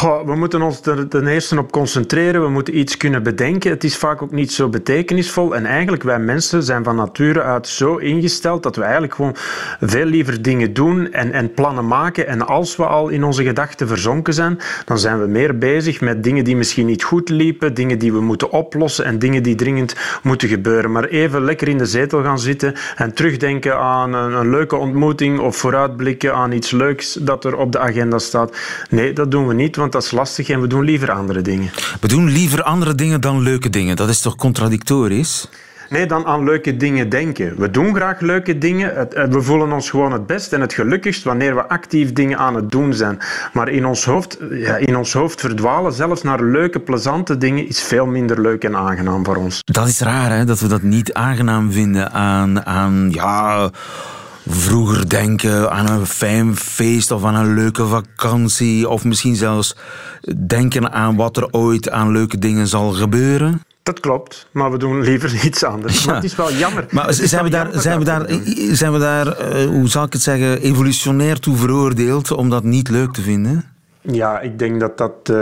We 0.01 0.35
moeten 0.37 0.63
ons 0.63 0.81
er 0.81 1.09
ten 1.09 1.27
eerste 1.27 1.59
op 1.59 1.73
concentreren. 1.73 2.43
We 2.43 2.49
moeten 2.49 2.79
iets 2.79 2.97
kunnen 2.97 3.23
bedenken. 3.23 3.71
Het 3.71 3.85
is 3.85 3.97
vaak 3.97 4.23
ook 4.23 4.31
niet 4.31 4.53
zo 4.53 4.69
betekenisvol. 4.69 5.55
En 5.55 5.67
eigenlijk, 5.67 6.03
wij 6.03 6.19
mensen 6.19 6.63
zijn 6.63 6.85
van 6.85 6.97
nature 6.97 7.43
uit 7.43 7.69
zo 7.69 7.97
ingesteld 7.97 8.63
dat 8.63 8.77
we 8.77 8.83
eigenlijk 8.83 9.15
gewoon 9.15 9.37
veel 9.81 10.05
liever 10.05 10.43
dingen 10.43 10.73
doen 10.73 11.13
en, 11.13 11.33
en 11.33 11.55
plannen 11.55 11.87
maken. 11.87 12.27
En 12.27 12.47
als 12.47 12.77
we 12.77 12.87
al 12.87 13.09
in 13.09 13.25
onze 13.25 13.45
gedachten 13.45 13.89
verzonken 13.89 14.35
zijn, 14.35 14.59
dan 14.85 14.99
zijn 14.99 15.21
we 15.21 15.27
meer 15.27 15.59
bezig 15.59 16.01
met 16.01 16.25
dingen 16.25 16.45
die 16.45 16.57
misschien 16.57 16.87
niet 16.87 17.03
goed 17.03 17.29
liepen, 17.29 17.75
dingen 17.75 17.99
die 17.99 18.13
we 18.13 18.21
moeten 18.21 18.51
oplossen 18.51 19.05
en 19.05 19.19
dingen 19.19 19.43
die 19.43 19.55
dringend 19.55 19.97
moeten 20.23 20.49
gebeuren. 20.49 20.93
Maar 20.93 21.05
even 21.05 21.45
lekker 21.45 21.69
in 21.69 21.79
de 21.79 21.87
zetel 21.87 22.23
gaan 22.23 22.39
zitten 22.39 22.75
en 22.97 23.15
terugdenken 23.15 23.79
aan 23.79 24.13
een 24.13 24.51
leuke 24.51 24.77
ontmoeting 24.77 25.39
of 25.39 25.57
vooruitblikken 25.57 26.35
aan 26.35 26.53
iets 26.53 26.71
leuks 26.71 27.13
dat 27.13 27.45
er 27.45 27.57
op 27.57 27.73
de 27.73 27.79
agenda 27.79 28.19
staat. 28.19 28.57
Nee, 28.91 29.13
dat 29.13 29.31
doen 29.31 29.47
we 29.47 29.55
niet 29.55 29.70
want 29.77 29.93
dat 29.93 30.03
is 30.03 30.11
lastig 30.11 30.49
en 30.49 30.61
we 30.61 30.67
doen 30.67 30.85
liever 30.85 31.11
andere 31.11 31.43
dingen. 31.43 31.71
We 32.01 32.09
doen 32.09 32.29
liever 32.29 32.63
andere 32.63 32.95
dingen 32.95 33.21
dan 33.21 33.41
leuke 33.41 33.71
dingen. 33.71 33.97
Dat 33.97 34.09
is 34.09 34.21
toch 34.21 34.37
contradictorisch? 34.37 35.49
Nee, 35.91 36.07
dan 36.07 36.27
aan 36.27 36.45
leuke 36.45 36.77
dingen 36.77 37.09
denken. 37.09 37.55
We 37.57 37.71
doen 37.71 37.95
graag 37.95 38.21
leuke 38.21 38.59
dingen. 38.59 39.09
We 39.31 39.43
voelen 39.43 39.73
ons 39.73 39.91
gewoon 39.91 40.13
het 40.13 40.27
best 40.27 40.53
en 40.53 40.61
het 40.61 40.73
gelukkigst 40.73 41.23
wanneer 41.23 41.55
we 41.55 41.69
actief 41.69 42.13
dingen 42.13 42.39
aan 42.39 42.55
het 42.55 42.71
doen 42.71 42.95
zijn. 42.95 43.19
Maar 43.53 43.69
in 43.69 43.87
ons 43.87 44.05
hoofd, 44.05 44.39
ja, 44.51 44.77
in 44.77 44.97
ons 44.97 45.13
hoofd 45.13 45.41
verdwalen 45.41 45.93
zelfs 45.93 46.23
naar 46.23 46.43
leuke, 46.43 46.81
plezante 46.81 47.39
dingen 47.39 47.69
is 47.69 47.83
veel 47.83 48.07
minder 48.07 48.41
leuk 48.41 48.65
en 48.65 48.77
aangenaam 48.77 49.25
voor 49.25 49.37
ons. 49.37 49.61
Dat 49.65 49.89
is 49.89 50.01
raar, 50.01 50.31
hè? 50.31 50.45
dat 50.45 50.61
we 50.61 50.69
dat 50.69 50.83
niet 50.83 51.13
aangenaam 51.13 51.73
vinden 51.73 52.13
aan, 52.13 52.67
aan 52.67 53.11
ja 53.11 53.71
vroeger 54.51 55.09
denken 55.09 55.71
aan 55.71 55.89
een 55.89 56.07
fijn 56.07 56.57
feest 56.57 57.11
of 57.11 57.25
aan 57.25 57.35
een 57.35 57.55
leuke 57.55 57.87
vakantie. 57.87 58.89
Of 58.89 59.05
misschien 59.05 59.37
zelfs 59.37 59.77
denken 60.47 60.93
aan 60.93 61.17
wat 61.17 61.37
er 61.37 61.49
ooit 61.51 61.91
aan 61.91 62.13
leuke 62.13 62.39
dingen 62.39 62.67
zal 62.67 62.91
gebeuren. 62.91 63.63
Dat 63.83 64.01
klopt, 64.01 64.47
maar 64.51 64.71
we 64.71 64.79
doen 64.79 65.01
liever 65.01 65.41
iets 65.47 65.65
anders. 65.65 66.05
Maar 66.05 66.15
het 66.15 66.25
is 66.25 66.37
wel 66.37 66.53
jammer. 66.53 66.87
Maar 66.91 67.13
zijn 67.13 67.45
we, 67.45 67.51
daar, 67.51 67.69
zijn, 67.73 67.99
we 67.99 68.05
daar, 68.05 68.27
zijn 68.73 68.93
we 68.93 68.99
daar, 68.99 69.43
hoe 69.67 69.89
zal 69.89 70.05
ik 70.05 70.13
het 70.13 70.23
zeggen, 70.23 70.61
evolutionair 70.61 71.41
toe 71.41 71.57
veroordeeld 71.57 72.31
om 72.31 72.51
dat 72.51 72.65
niet 72.65 72.89
leuk 72.89 73.13
te 73.13 73.23
vinden? 73.23 73.70
Ja, 74.03 74.41
ik 74.41 74.59
denk 74.59 74.81
dat 74.81 74.99
dat 74.99 75.13
uh, 75.31 75.37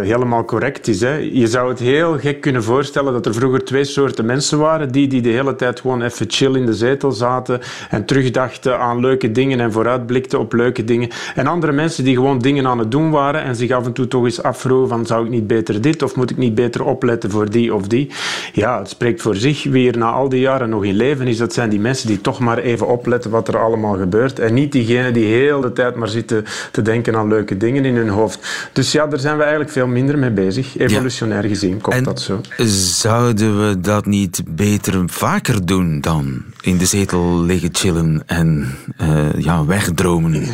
helemaal 0.00 0.44
correct 0.44 0.88
is. 0.88 1.00
Hè. 1.00 1.14
Je 1.16 1.46
zou 1.46 1.68
het 1.68 1.78
heel 1.78 2.18
gek 2.18 2.40
kunnen 2.40 2.62
voorstellen 2.62 3.12
dat 3.12 3.26
er 3.26 3.34
vroeger 3.34 3.64
twee 3.64 3.84
soorten 3.84 4.24
mensen 4.24 4.58
waren. 4.58 4.92
Die 4.92 5.08
die 5.08 5.22
de 5.22 5.28
hele 5.28 5.56
tijd 5.56 5.80
gewoon 5.80 6.02
even 6.02 6.26
chill 6.28 6.54
in 6.54 6.66
de 6.66 6.74
zetel 6.74 7.12
zaten 7.12 7.60
en 7.90 8.04
terugdachten 8.04 8.78
aan 8.78 9.00
leuke 9.00 9.32
dingen 9.32 9.60
en 9.60 9.72
vooruitblikten 9.72 10.38
op 10.38 10.52
leuke 10.52 10.84
dingen. 10.84 11.08
En 11.34 11.46
andere 11.46 11.72
mensen 11.72 12.04
die 12.04 12.14
gewoon 12.14 12.38
dingen 12.38 12.66
aan 12.66 12.78
het 12.78 12.90
doen 12.90 13.10
waren 13.10 13.42
en 13.42 13.56
zich 13.56 13.70
af 13.70 13.86
en 13.86 13.92
toe 13.92 14.08
toch 14.08 14.24
eens 14.24 14.42
afvroegen 14.42 14.88
van 14.88 15.06
zou 15.06 15.24
ik 15.24 15.30
niet 15.30 15.46
beter 15.46 15.80
dit 15.80 16.02
of 16.02 16.16
moet 16.16 16.30
ik 16.30 16.36
niet 16.36 16.54
beter 16.54 16.84
opletten 16.84 17.30
voor 17.30 17.50
die 17.50 17.74
of 17.74 17.86
die. 17.86 18.10
Ja, 18.52 18.78
het 18.78 18.88
spreekt 18.88 19.22
voor 19.22 19.36
zich. 19.36 19.64
Wie 19.64 19.90
er 19.90 19.98
na 19.98 20.10
al 20.10 20.28
die 20.28 20.40
jaren 20.40 20.68
nog 20.68 20.84
in 20.84 20.94
leven 20.94 21.26
is, 21.26 21.38
dat 21.38 21.52
zijn 21.52 21.70
die 21.70 21.80
mensen 21.80 22.08
die 22.08 22.20
toch 22.20 22.38
maar 22.38 22.58
even 22.58 22.88
opletten 22.88 23.30
wat 23.30 23.48
er 23.48 23.58
allemaal 23.58 23.96
gebeurt. 23.96 24.38
En 24.38 24.54
niet 24.54 24.72
diegenen 24.72 25.12
die 25.12 25.26
heel 25.26 25.60
de 25.60 25.72
tijd 25.72 25.94
maar 25.94 26.08
zitten 26.08 26.44
te 26.72 26.82
denken 26.82 27.16
aan 27.16 27.28
leuke 27.28 27.56
dingen 27.56 27.90
in 27.92 27.98
hun 27.98 28.08
hoofd. 28.08 28.70
Dus 28.72 28.92
ja, 28.92 29.06
daar 29.06 29.18
zijn 29.18 29.36
we 29.36 29.42
eigenlijk 29.42 29.72
veel 29.72 29.86
minder 29.86 30.18
mee 30.18 30.30
bezig. 30.30 30.78
Evolutionair 30.78 31.42
gezien 31.42 31.80
komt 31.80 32.04
dat 32.04 32.20
zo. 32.20 32.40
Zouden 32.66 33.68
we 33.68 33.80
dat 33.80 34.06
niet 34.06 34.42
beter 34.46 35.02
vaker 35.06 35.66
doen 35.66 36.00
dan 36.00 36.42
in 36.60 36.78
de 36.78 36.86
zetel 36.86 37.40
liggen 37.40 37.68
chillen 37.72 38.22
en 38.26 38.74
uh, 39.02 39.32
ja, 39.38 39.64
wegdromen? 39.64 40.46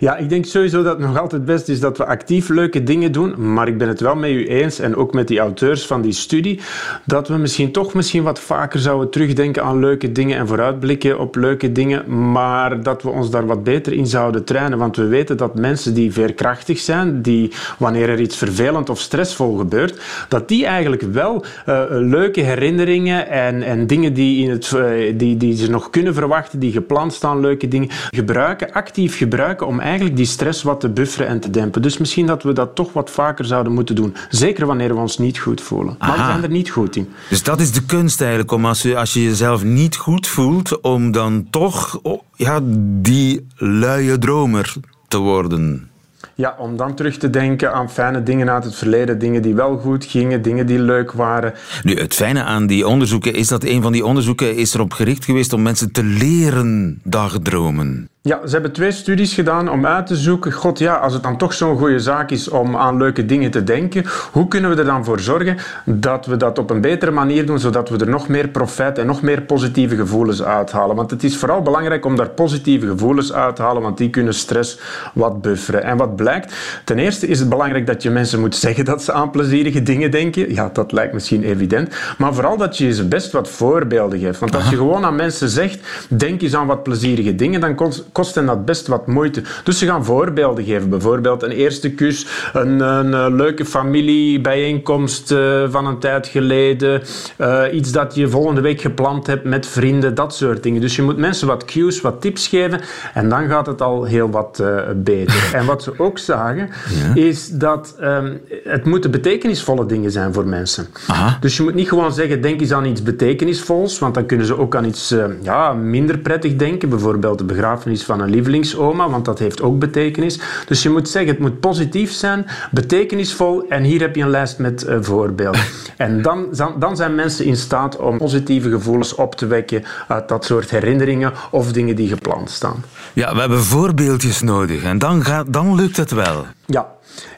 Ja, 0.00 0.16
ik 0.16 0.28
denk 0.28 0.44
sowieso 0.44 0.82
dat 0.82 0.98
het 0.98 1.06
nog 1.06 1.18
altijd 1.18 1.44
best 1.44 1.68
is 1.68 1.80
dat 1.80 1.98
we 1.98 2.06
actief 2.06 2.48
leuke 2.48 2.82
dingen 2.82 3.12
doen. 3.12 3.52
Maar 3.52 3.68
ik 3.68 3.78
ben 3.78 3.88
het 3.88 4.00
wel 4.00 4.16
met 4.16 4.30
u 4.30 4.46
eens, 4.46 4.78
en 4.78 4.96
ook 4.96 5.12
met 5.12 5.28
die 5.28 5.38
auteurs 5.38 5.86
van 5.86 6.02
die 6.02 6.12
studie, 6.12 6.60
dat 7.04 7.28
we 7.28 7.36
misschien 7.36 7.72
toch 7.72 7.94
misschien 7.94 8.22
wat 8.22 8.40
vaker 8.40 8.80
zouden 8.80 9.10
terugdenken 9.10 9.62
aan 9.62 9.78
leuke 9.78 10.12
dingen 10.12 10.38
en 10.38 10.46
vooruitblikken 10.46 11.18
op 11.18 11.36
leuke 11.36 11.72
dingen. 11.72 12.30
Maar 12.32 12.82
dat 12.82 13.02
we 13.02 13.08
ons 13.08 13.30
daar 13.30 13.46
wat 13.46 13.64
beter 13.64 13.92
in 13.92 14.06
zouden 14.06 14.44
trainen. 14.44 14.78
Want 14.78 14.96
we 14.96 15.06
weten 15.06 15.36
dat 15.36 15.54
mensen 15.54 15.94
die 15.94 16.12
veerkrachtig 16.12 16.78
zijn, 16.78 17.22
die 17.22 17.52
wanneer 17.78 18.08
er 18.08 18.20
iets 18.20 18.36
vervelend 18.36 18.90
of 18.90 19.00
stressvol 19.00 19.56
gebeurt, 19.56 20.00
dat 20.28 20.48
die 20.48 20.66
eigenlijk 20.66 21.02
wel 21.02 21.44
uh, 21.68 21.82
leuke 21.88 22.40
herinneringen 22.40 23.28
en, 23.28 23.62
en 23.62 23.86
dingen 23.86 24.14
die, 24.14 24.44
in 24.44 24.50
het, 24.50 24.72
uh, 24.74 25.12
die, 25.14 25.36
die 25.36 25.56
ze 25.56 25.70
nog 25.70 25.90
kunnen 25.90 26.14
verwachten, 26.14 26.58
die 26.58 26.72
gepland 26.72 27.12
staan, 27.12 27.40
leuke 27.40 27.68
dingen, 27.68 27.88
gebruiken, 28.10 28.72
actief 28.72 29.16
gebruiken 29.16 29.66
om 29.66 29.75
eigenlijk 29.80 30.16
die 30.16 30.26
stress 30.26 30.62
wat 30.62 30.80
te 30.80 30.88
bufferen 30.88 31.26
en 31.26 31.40
te 31.40 31.50
dempen. 31.50 31.82
Dus 31.82 31.98
misschien 31.98 32.26
dat 32.26 32.42
we 32.42 32.52
dat 32.52 32.74
toch 32.74 32.92
wat 32.92 33.10
vaker 33.10 33.44
zouden 33.44 33.72
moeten 33.72 33.94
doen. 33.94 34.14
Zeker 34.28 34.66
wanneer 34.66 34.94
we 34.94 35.00
ons 35.00 35.18
niet 35.18 35.38
goed 35.38 35.60
voelen. 35.60 35.96
Maar 35.98 36.10
we 36.10 36.16
zijn 36.16 36.42
er 36.42 36.50
niet 36.50 36.70
goed 36.70 36.96
in. 36.96 37.08
Dus 37.28 37.42
dat 37.42 37.60
is 37.60 37.72
de 37.72 37.84
kunst 37.84 38.20
eigenlijk, 38.20 38.52
om 38.52 38.66
als 38.66 38.82
je, 38.82 38.96
als 38.96 39.12
je 39.12 39.22
jezelf 39.22 39.64
niet 39.64 39.96
goed 39.96 40.26
voelt, 40.26 40.80
om 40.80 41.10
dan 41.12 41.46
toch 41.50 41.98
oh, 42.02 42.22
ja, 42.34 42.60
die 43.00 43.46
luie 43.56 44.18
dromer 44.18 44.74
te 45.08 45.18
worden. 45.18 45.90
Ja, 46.38 46.54
om 46.58 46.76
dan 46.76 46.94
terug 46.94 47.16
te 47.16 47.30
denken 47.30 47.72
aan 47.72 47.90
fijne 47.90 48.22
dingen 48.22 48.50
uit 48.50 48.64
het 48.64 48.74
verleden, 48.74 49.18
dingen 49.18 49.42
die 49.42 49.54
wel 49.54 49.78
goed 49.78 50.04
gingen, 50.04 50.42
dingen 50.42 50.66
die 50.66 50.78
leuk 50.78 51.12
waren. 51.12 51.54
Nu, 51.82 51.94
het 51.94 52.14
fijne 52.14 52.42
aan 52.42 52.66
die 52.66 52.86
onderzoeken 52.86 53.34
is 53.34 53.48
dat 53.48 53.64
een 53.64 53.82
van 53.82 53.92
die 53.92 54.04
onderzoeken 54.04 54.56
is 54.56 54.74
erop 54.74 54.92
gericht 54.92 55.24
geweest 55.24 55.52
om 55.52 55.62
mensen 55.62 55.92
te 55.92 56.04
leren 56.04 57.00
dagdromen. 57.04 58.08
Ja, 58.26 58.46
ze 58.46 58.52
hebben 58.52 58.72
twee 58.72 58.90
studies 58.90 59.34
gedaan 59.34 59.70
om 59.70 59.86
uit 59.86 60.06
te 60.06 60.16
zoeken, 60.16 60.52
god 60.52 60.78
ja, 60.78 60.94
als 60.94 61.12
het 61.12 61.22
dan 61.22 61.36
toch 61.36 61.52
zo'n 61.52 61.78
goede 61.78 62.00
zaak 62.00 62.30
is 62.30 62.48
om 62.48 62.76
aan 62.76 62.96
leuke 62.96 63.26
dingen 63.26 63.50
te 63.50 63.64
denken, 63.64 64.04
hoe 64.32 64.48
kunnen 64.48 64.70
we 64.70 64.76
er 64.76 64.84
dan 64.84 65.04
voor 65.04 65.20
zorgen 65.20 65.56
dat 65.84 66.26
we 66.26 66.36
dat 66.36 66.58
op 66.58 66.70
een 66.70 66.80
betere 66.80 67.10
manier 67.10 67.46
doen, 67.46 67.58
zodat 67.58 67.88
we 67.88 67.96
er 67.96 68.08
nog 68.08 68.28
meer 68.28 68.48
profijt 68.48 68.98
en 68.98 69.06
nog 69.06 69.22
meer 69.22 69.42
positieve 69.42 69.96
gevoelens 69.96 70.42
uithalen. 70.42 70.96
Want 70.96 71.10
het 71.10 71.24
is 71.24 71.36
vooral 71.36 71.62
belangrijk 71.62 72.04
om 72.04 72.16
daar 72.16 72.28
positieve 72.28 72.86
gevoelens 72.86 73.32
uit 73.32 73.56
te 73.56 73.62
halen, 73.62 73.82
want 73.82 73.98
die 73.98 74.10
kunnen 74.10 74.34
stress 74.34 74.78
wat 75.14 75.42
bufferen. 75.42 75.82
En 75.82 75.96
wat 75.96 76.16
blijkt, 76.26 76.54
ten 76.84 76.98
eerste 76.98 77.26
is 77.26 77.38
het 77.38 77.48
belangrijk 77.48 77.86
dat 77.86 78.02
je 78.02 78.10
mensen 78.10 78.40
moet 78.40 78.56
zeggen 78.56 78.84
dat 78.84 79.02
ze 79.02 79.12
aan 79.12 79.30
plezierige 79.30 79.82
dingen 79.82 80.10
denken. 80.10 80.54
Ja, 80.54 80.70
dat 80.72 80.92
lijkt 80.92 81.12
misschien 81.12 81.42
evident. 81.42 81.94
Maar 82.18 82.34
vooral 82.34 82.56
dat 82.56 82.78
je 82.78 82.94
ze 82.94 83.08
best 83.08 83.32
wat 83.32 83.48
voorbeelden 83.48 84.18
geeft. 84.18 84.38
Want 84.38 84.54
als 84.54 84.68
je 84.68 84.76
gewoon 84.76 85.04
aan 85.04 85.14
mensen 85.14 85.48
zegt, 85.48 85.78
denk 86.08 86.42
eens 86.42 86.54
aan 86.54 86.66
wat 86.66 86.82
plezierige 86.82 87.34
dingen, 87.34 87.60
dan 87.60 87.74
kost 88.12 88.34
hen 88.34 88.46
dat 88.46 88.64
best 88.64 88.86
wat 88.86 89.06
moeite. 89.06 89.42
Dus 89.64 89.78
ze 89.78 89.86
gaan 89.86 90.04
voorbeelden 90.04 90.64
geven. 90.64 90.90
Bijvoorbeeld 90.90 91.42
een 91.42 91.50
eerste 91.50 91.90
kus, 91.90 92.26
een, 92.52 92.80
een, 92.80 93.12
een 93.12 93.34
leuke 93.34 93.64
familiebijeenkomst 93.64 95.30
uh, 95.30 95.64
van 95.68 95.86
een 95.86 95.98
tijd 95.98 96.26
geleden, 96.26 97.02
uh, 97.38 97.62
iets 97.72 97.92
dat 97.92 98.14
je 98.14 98.28
volgende 98.28 98.60
week 98.60 98.80
gepland 98.80 99.26
hebt 99.26 99.44
met 99.44 99.66
vrienden, 99.66 100.14
dat 100.14 100.34
soort 100.34 100.62
dingen. 100.62 100.80
Dus 100.80 100.96
je 100.96 101.02
moet 101.02 101.16
mensen 101.16 101.46
wat 101.46 101.64
cues, 101.64 102.00
wat 102.00 102.20
tips 102.20 102.48
geven 102.48 102.80
en 103.14 103.28
dan 103.28 103.48
gaat 103.48 103.66
het 103.66 103.82
al 103.82 104.04
heel 104.04 104.30
wat 104.30 104.58
uh, 104.62 104.80
beter. 104.94 105.50
en 105.52 105.66
wat 105.66 105.82
ze 105.82 105.92
ook 105.98 106.15
zagen, 106.18 106.68
ja. 106.88 107.14
is 107.22 107.48
dat 107.48 107.96
um, 108.00 108.40
het 108.64 108.84
moeten 108.84 109.10
betekenisvolle 109.10 109.86
dingen 109.86 110.10
zijn 110.10 110.32
voor 110.32 110.46
mensen. 110.46 110.86
Aha. 111.06 111.36
Dus 111.40 111.56
je 111.56 111.62
moet 111.62 111.74
niet 111.74 111.88
gewoon 111.88 112.12
zeggen, 112.12 112.42
denk 112.42 112.60
eens 112.60 112.72
aan 112.72 112.84
iets 112.84 113.02
betekenisvols, 113.02 113.98
want 113.98 114.14
dan 114.14 114.26
kunnen 114.26 114.46
ze 114.46 114.58
ook 114.58 114.76
aan 114.76 114.84
iets 114.84 115.14
ja, 115.42 115.72
minder 115.72 116.18
prettig 116.18 116.56
denken. 116.56 116.88
Bijvoorbeeld 116.88 117.38
de 117.38 117.44
begrafenis 117.44 118.04
van 118.04 118.20
een 118.20 118.30
lievelingsoma, 118.30 119.08
want 119.08 119.24
dat 119.24 119.38
heeft 119.38 119.62
ook 119.62 119.78
betekenis. 119.78 120.40
Dus 120.66 120.82
je 120.82 120.90
moet 120.90 121.08
zeggen, 121.08 121.30
het 121.30 121.40
moet 121.40 121.60
positief 121.60 122.12
zijn, 122.12 122.46
betekenisvol 122.70 123.68
en 123.68 123.82
hier 123.82 124.00
heb 124.00 124.16
je 124.16 124.22
een 124.22 124.30
lijst 124.30 124.58
met 124.58 124.86
uh, 124.88 124.96
voorbeelden. 125.00 125.60
en 125.96 126.22
dan, 126.22 126.46
dan 126.78 126.96
zijn 126.96 127.14
mensen 127.14 127.44
in 127.44 127.56
staat 127.56 127.96
om 127.96 128.18
positieve 128.18 128.70
gevoelens 128.70 129.14
op 129.14 129.34
te 129.34 129.46
wekken 129.46 129.84
uit 130.08 130.28
dat 130.28 130.44
soort 130.44 130.70
herinneringen 130.70 131.32
of 131.50 131.72
dingen 131.72 131.96
die 131.96 132.08
gepland 132.08 132.50
staan. 132.50 132.84
Ja, 133.12 133.34
we 133.34 133.40
hebben 133.40 133.62
voorbeeldjes 133.62 134.42
nodig 134.42 134.82
en 134.82 134.98
dan, 134.98 135.24
gaat, 135.24 135.52
dan 135.52 135.74
lukt 135.74 135.96
het 135.96 136.05
wel. 136.10 136.46
Ja, 136.66 136.86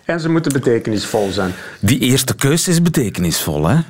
en 0.05 0.21
ze 0.21 0.29
moeten 0.29 0.53
betekenisvol 0.53 1.31
zijn. 1.31 1.55
Die 1.81 1.99
eerste 1.99 2.35
keus 2.35 2.69
is 2.69 2.83
betekenisvol, 2.83 3.69
hè? 3.69 3.81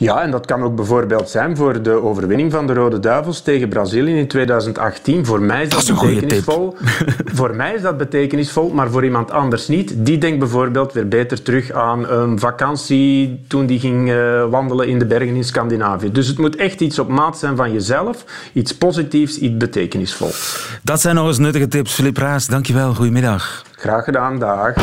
Ja, 0.00 0.22
en 0.22 0.30
dat 0.30 0.46
kan 0.46 0.62
ook 0.62 0.74
bijvoorbeeld 0.74 1.30
zijn 1.30 1.56
voor 1.56 1.82
de 1.82 2.02
overwinning 2.02 2.52
van 2.52 2.66
de 2.66 2.72
Rode 2.72 3.00
Duivels 3.00 3.40
tegen 3.40 3.68
Brazilië 3.68 4.18
in 4.18 4.28
2018. 4.28 5.26
Voor 5.26 5.42
mij 5.42 5.62
is 5.62 5.68
dat, 5.68 5.82
is 5.82 5.92
betekenisvol. 5.92 6.76
voor 7.38 7.56
mij 7.56 7.74
is 7.74 7.82
dat 7.82 7.96
betekenisvol, 7.96 8.68
maar 8.68 8.90
voor 8.90 9.04
iemand 9.04 9.30
anders 9.30 9.68
niet. 9.68 9.94
Die 9.96 10.18
denkt 10.18 10.38
bijvoorbeeld 10.38 10.92
weer 10.92 11.08
beter 11.08 11.42
terug 11.42 11.72
aan 11.72 12.10
een 12.10 12.38
vakantie 12.38 13.40
toen 13.48 13.66
die 13.66 13.80
ging 13.80 14.10
eh, 14.10 14.44
wandelen 14.50 14.88
in 14.88 14.98
de 14.98 15.06
bergen 15.06 15.34
in 15.34 15.44
Scandinavië. 15.44 16.12
Dus 16.12 16.26
het 16.26 16.38
moet 16.38 16.56
echt 16.56 16.80
iets 16.80 16.98
op 16.98 17.08
maat 17.08 17.38
zijn 17.38 17.56
van 17.56 17.72
jezelf. 17.72 18.24
Iets 18.52 18.76
positiefs, 18.76 19.38
iets 19.38 19.56
betekenisvols. 19.56 20.68
Dat 20.82 21.00
zijn 21.00 21.14
nog 21.14 21.26
eens 21.26 21.38
nuttige 21.38 21.68
tips. 21.68 21.94
Filip 21.94 22.16
Raas, 22.16 22.46
dankjewel. 22.46 22.94
Goedemiddag. 22.94 23.62
Graag 23.76 24.04
gedaan, 24.04 24.38
dag. 24.38 24.74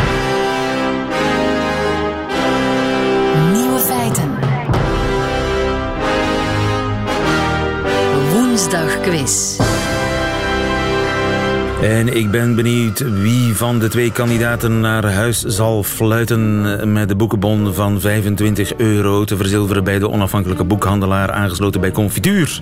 En 11.86 12.15
ik 12.15 12.32
ben 12.32 12.56
benieuwd 12.56 13.22
wie 13.22 13.56
van 13.56 13.80
de 13.80 13.88
twee 13.88 14.12
kandidaten 14.12 14.80
naar 14.80 15.12
huis 15.12 15.42
zal 15.42 15.84
fluiten 15.84 16.94
met 16.94 17.10
de 17.10 17.15
boekenbon 17.15 17.74
van 17.74 18.00
25 18.00 18.75
euro 18.75 19.24
te 19.24 19.38
verzilveren 19.38 19.84
bij 19.84 20.00
de 20.00 20.10
onafhankelijke 20.10 20.63
boekhandelaar 20.63 21.32
aangesloten 21.32 21.82
bij 21.82 21.92
Confituur. 21.92 22.62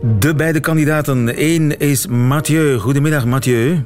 De 0.00 0.34
beide 0.34 0.60
kandidaten. 0.60 1.32
Eén 1.36 1.78
is 1.78 2.06
Mathieu. 2.06 2.78
Goedemiddag, 2.78 3.26
Mathieu. 3.26 3.84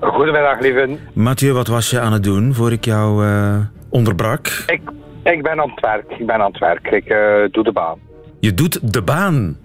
Goedemiddag, 0.00 0.60
lieven. 0.60 0.98
Mathieu, 1.12 1.52
wat 1.52 1.66
was 1.66 1.90
je 1.90 2.00
aan 2.00 2.12
het 2.12 2.22
doen 2.22 2.54
voor 2.54 2.72
ik 2.72 2.84
jou 2.84 3.26
eh, 3.26 3.56
onderbrak? 3.88 4.46
Ik, 4.66 4.80
ik 5.22 5.42
ben 5.42 5.60
aan 5.60 5.70
het 5.70 5.80
werk. 5.80 6.10
Ik 6.18 6.26
ben 6.26 6.36
aan 6.36 6.50
het 6.50 6.58
werk. 6.58 6.86
Ik 6.86 7.04
eh, 7.04 7.18
doe 7.50 7.64
de 7.64 7.72
baan. 7.72 7.98
Je 8.40 8.54
doet 8.54 8.92
de 8.92 9.02
baan. 9.02 9.56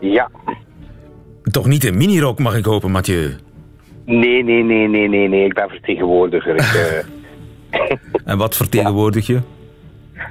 Ja. 0.00 0.30
Toch 1.50 1.66
niet 1.66 1.84
in 1.84 1.96
minirok, 1.96 2.38
mag 2.38 2.56
ik 2.56 2.64
hopen, 2.64 2.90
Mathieu? 2.90 3.30
Nee, 4.04 4.44
nee, 4.44 4.62
nee, 4.62 4.88
nee, 4.88 5.08
nee, 5.08 5.28
nee. 5.28 5.44
Ik 5.44 5.54
ben 5.54 5.68
vertegenwoordiger. 5.68 6.54
Ik, 6.54 6.60
eh, 6.60 7.90
En 8.32 8.38
wat 8.38 8.56
vertegenwoordig 8.56 9.26
je? 9.26 9.40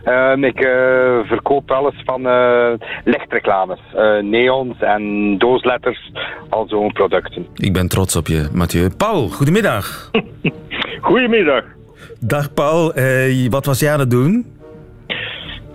ehm, 0.04 0.44
ik 0.44 0.60
eh, 0.60 1.20
verkoop 1.24 1.72
alles 1.72 1.94
van 2.06 2.28
eh, 2.28 2.72
lichtreclames. 3.04 3.80
eh, 3.96 4.18
neons 4.22 4.80
en 4.80 5.36
doosletters. 5.38 6.12
Al 6.50 6.68
zo'n 6.68 6.92
producten. 6.92 7.46
Ik 7.56 7.74
ben 7.74 7.88
trots 7.88 8.16
op 8.16 8.28
je, 8.28 8.48
Mathieu. 8.54 8.90
Paul, 8.98 9.28
goedemiddag. 9.30 10.10
Goedemiddag. 11.02 11.64
Dag 12.20 12.54
Paul, 12.54 12.94
Eh, 12.94 13.50
wat 13.50 13.66
was 13.66 13.80
jij 13.80 13.94
aan 13.94 14.00
het 14.00 14.10
doen? 14.12 14.46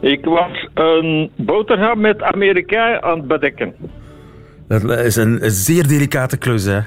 Ik 0.01 0.25
was 0.25 0.69
een 0.75 1.31
boterham 1.37 2.01
met 2.01 2.23
Amerika 2.23 3.01
aan 3.01 3.19
het 3.19 3.27
bedekken. 3.29 3.75
Dat 4.69 4.91
is 4.99 5.17
een, 5.17 5.45
een 5.45 5.51
zeer 5.51 5.87
delicate 5.87 6.37
klus, 6.37 6.65
hè? 6.65 6.81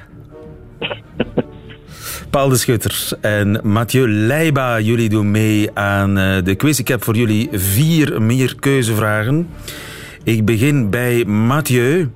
Paul 2.30 2.48
de 2.48 2.56
Schutter 2.56 3.08
en 3.20 3.60
Mathieu 3.62 4.08
Leiba, 4.08 4.80
jullie 4.80 5.08
doen 5.08 5.30
mee 5.30 5.70
aan 5.74 6.18
eh, 6.18 6.44
de 6.44 6.54
quiz. 6.54 6.78
Ik 6.78 6.88
heb 6.88 7.04
voor 7.04 7.16
jullie 7.16 7.48
vier 7.52 8.22
meer 8.22 8.56
keuzevragen. 8.60 9.48
Ik 10.24 10.44
begin 10.44 10.90
bij 10.90 11.24
Mathieu, 11.24 12.10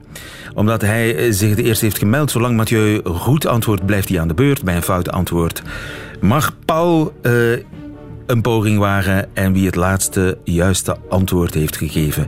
omdat 0.55 0.81
hij 0.81 1.33
zich 1.33 1.55
de 1.55 1.63
eerste 1.63 1.85
heeft 1.85 1.99
gemeld. 1.99 2.31
Zolang 2.31 2.57
Mathieu 2.57 3.01
goed 3.05 3.47
antwoordt, 3.47 3.87
blijft 3.87 4.09
hij 4.09 4.21
aan 4.21 4.29
de 4.29 4.35
beurt. 4.35 4.65
Bij 4.65 4.77
een 4.77 4.83
fout 4.83 5.11
antwoord 5.11 5.63
mag 6.21 6.55
Paul 6.65 7.13
eh, 7.23 7.33
een 8.27 8.41
poging 8.41 8.79
wagen. 8.79 9.29
En 9.35 9.53
wie 9.53 9.67
het 9.67 9.75
laatste 9.75 10.39
juiste 10.45 10.97
antwoord 11.09 11.55
heeft 11.55 11.77
gegeven, 11.77 12.27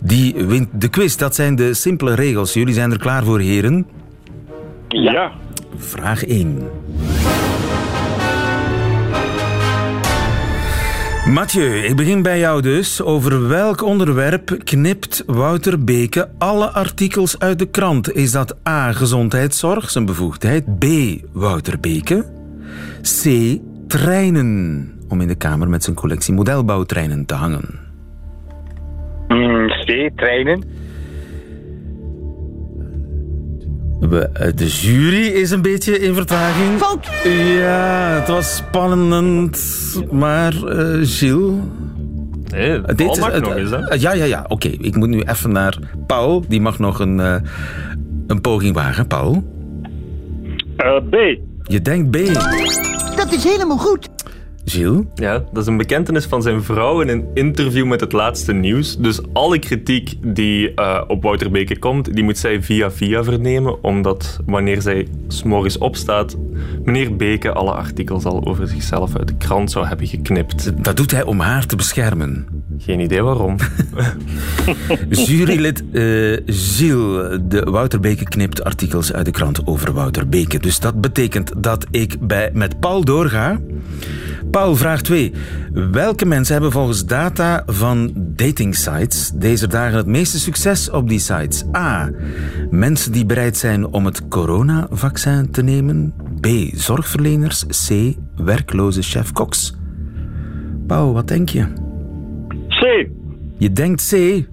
die 0.00 0.34
wint 0.34 0.68
de 0.72 0.88
quiz. 0.88 1.16
Dat 1.16 1.34
zijn 1.34 1.56
de 1.56 1.74
simpele 1.74 2.14
regels. 2.14 2.52
Jullie 2.52 2.74
zijn 2.74 2.92
er 2.92 2.98
klaar 2.98 3.24
voor, 3.24 3.40
heren? 3.40 3.86
Ja. 4.88 5.32
Vraag 5.76 6.24
1. 6.24 6.68
Mathieu, 11.26 11.84
ik 11.84 11.96
begin 11.96 12.22
bij 12.22 12.38
jou 12.38 12.62
dus. 12.62 13.02
Over 13.02 13.48
welk 13.48 13.82
onderwerp 13.82 14.58
knipt 14.64 15.22
Wouter 15.26 15.84
Beke 15.84 16.28
alle 16.38 16.70
artikels 16.70 17.38
uit 17.38 17.58
de 17.58 17.66
krant? 17.66 18.12
Is 18.12 18.32
dat 18.32 18.56
A. 18.68 18.92
Gezondheidszorg, 18.92 19.90
zijn 19.90 20.04
bevoegdheid? 20.04 20.78
B. 20.78 20.84
Wouter 21.32 21.80
Beke? 21.80 22.24
C. 23.02 23.58
Treinen, 23.88 24.92
om 25.08 25.20
in 25.20 25.28
de 25.28 25.34
kamer 25.34 25.68
met 25.68 25.84
zijn 25.84 25.96
collectie 25.96 26.34
modelbouwtreinen 26.34 27.26
te 27.26 27.34
hangen. 27.34 27.64
Mm, 29.28 29.68
treinen. 30.16 30.62
We, 34.00 34.18
eh, 34.32 34.52
de 34.54 34.66
jury 34.66 35.26
is 35.26 35.50
een 35.50 35.62
beetje 35.62 35.98
in 35.98 36.14
vertraging. 36.14 36.80
Ja, 37.58 38.14
het 38.18 38.28
was 38.28 38.56
spannend. 38.56 39.58
Maar, 40.10 40.54
eh 40.62 40.98
Gilles... 41.02 41.52
Nee, 42.52 42.80
Dit 42.80 43.18
mag 43.20 43.32
het- 43.32 43.44
nog 43.44 43.54
eens, 43.56 43.70
hè? 43.70 43.78
Ja, 43.94 44.12
ja, 44.14 44.24
ja. 44.24 44.44
Oké, 44.48 44.68
ik 44.68 44.96
moet 44.96 45.08
nu 45.08 45.20
even 45.20 45.52
naar 45.52 45.78
Paul. 46.06 46.44
Die 46.48 46.60
mag 46.60 46.78
nog 46.78 46.98
een, 47.00 47.20
eh, 47.20 47.36
een 48.26 48.40
poging 48.40 48.74
wagen. 48.74 49.06
Paul, 49.06 49.44
Eh, 50.76 50.96
B. 51.10 51.14
je 51.62 51.82
denkt 51.82 52.10
B. 52.10 52.16
Dat 53.16 53.32
is 53.32 53.44
helemaal 53.44 53.78
goed. 53.78 54.08
Gilles? 54.68 55.04
Ja, 55.14 55.38
dat 55.52 55.62
is 55.62 55.66
een 55.66 55.76
bekentenis 55.76 56.24
van 56.24 56.42
zijn 56.42 56.62
vrouw 56.62 57.00
in 57.00 57.08
een 57.08 57.26
interview 57.34 57.86
met 57.86 58.00
het 58.00 58.12
laatste 58.12 58.52
nieuws. 58.52 58.96
Dus 58.96 59.20
alle 59.32 59.58
kritiek 59.58 60.14
die 60.22 60.74
eh, 60.74 61.02
op 61.06 61.22
Wouter 61.22 61.50
Beke 61.50 61.78
komt, 61.78 62.14
die 62.14 62.24
moet 62.24 62.38
zij 62.38 62.62
via 62.62 62.90
via 62.90 63.24
vernemen, 63.24 63.82
omdat 63.84 64.40
wanneer 64.46 64.82
zij 64.82 65.08
s'morgens 65.28 65.78
opstaat, 65.78 66.36
meneer 66.84 67.16
Beke 67.16 67.52
alle 67.52 67.72
artikels 67.72 68.24
al 68.24 68.46
over 68.46 68.68
zichzelf 68.68 69.16
uit 69.16 69.28
de 69.28 69.36
krant 69.36 69.70
zou 69.70 69.86
hebben 69.86 70.06
geknipt. 70.06 70.84
Dat 70.84 70.96
doet 70.96 71.10
hij 71.10 71.24
om 71.24 71.40
haar 71.40 71.66
te 71.66 71.76
beschermen. 71.76 72.46
Geen 72.78 73.00
idee 73.00 73.22
waarom. 73.22 73.56
Jurylid 75.26 75.82
eh 75.92 76.36
Gilles 76.46 77.38
de 77.42 77.60
Wouter 77.70 78.00
Beke 78.00 78.24
knipt 78.24 78.64
artikels 78.64 79.12
uit 79.12 79.24
de 79.24 79.30
krant 79.30 79.66
over 79.66 79.92
Wouter 79.92 80.28
Beke. 80.28 80.58
Dus 80.58 80.80
dat 80.80 81.00
betekent 81.00 81.52
dat 81.56 81.86
ik 81.90 82.16
bij, 82.20 82.50
met 82.52 82.80
Paul 82.80 83.04
doorga. 83.04 83.60
Paul, 84.50 84.76
vraag 84.76 85.02
2. 85.02 85.32
Welke 85.72 86.26
mensen 86.26 86.52
hebben 86.52 86.72
volgens 86.72 87.04
data 87.04 87.62
van 87.66 88.12
datingsites 88.16 89.30
deze 89.34 89.66
dagen 89.66 89.96
het 89.96 90.06
meeste 90.06 90.38
succes 90.38 90.90
op 90.90 91.08
die 91.08 91.18
sites? 91.18 91.64
A. 91.74 92.10
Mensen 92.70 93.12
die 93.12 93.26
bereid 93.26 93.56
zijn 93.56 93.86
om 93.86 94.04
het 94.04 94.28
coronavaccin 94.28 95.50
te 95.50 95.62
nemen. 95.62 96.14
B. 96.40 96.46
Zorgverleners. 96.72 97.64
C. 97.66 98.14
Werkloze 98.36 99.02
chef-koks. 99.02 99.74
Paul, 100.86 101.12
wat 101.12 101.28
denk 101.28 101.48
je? 101.48 101.85
C. 102.80 103.08
Je 103.58 103.72
denkt 103.72 104.08
C. 104.10 104.44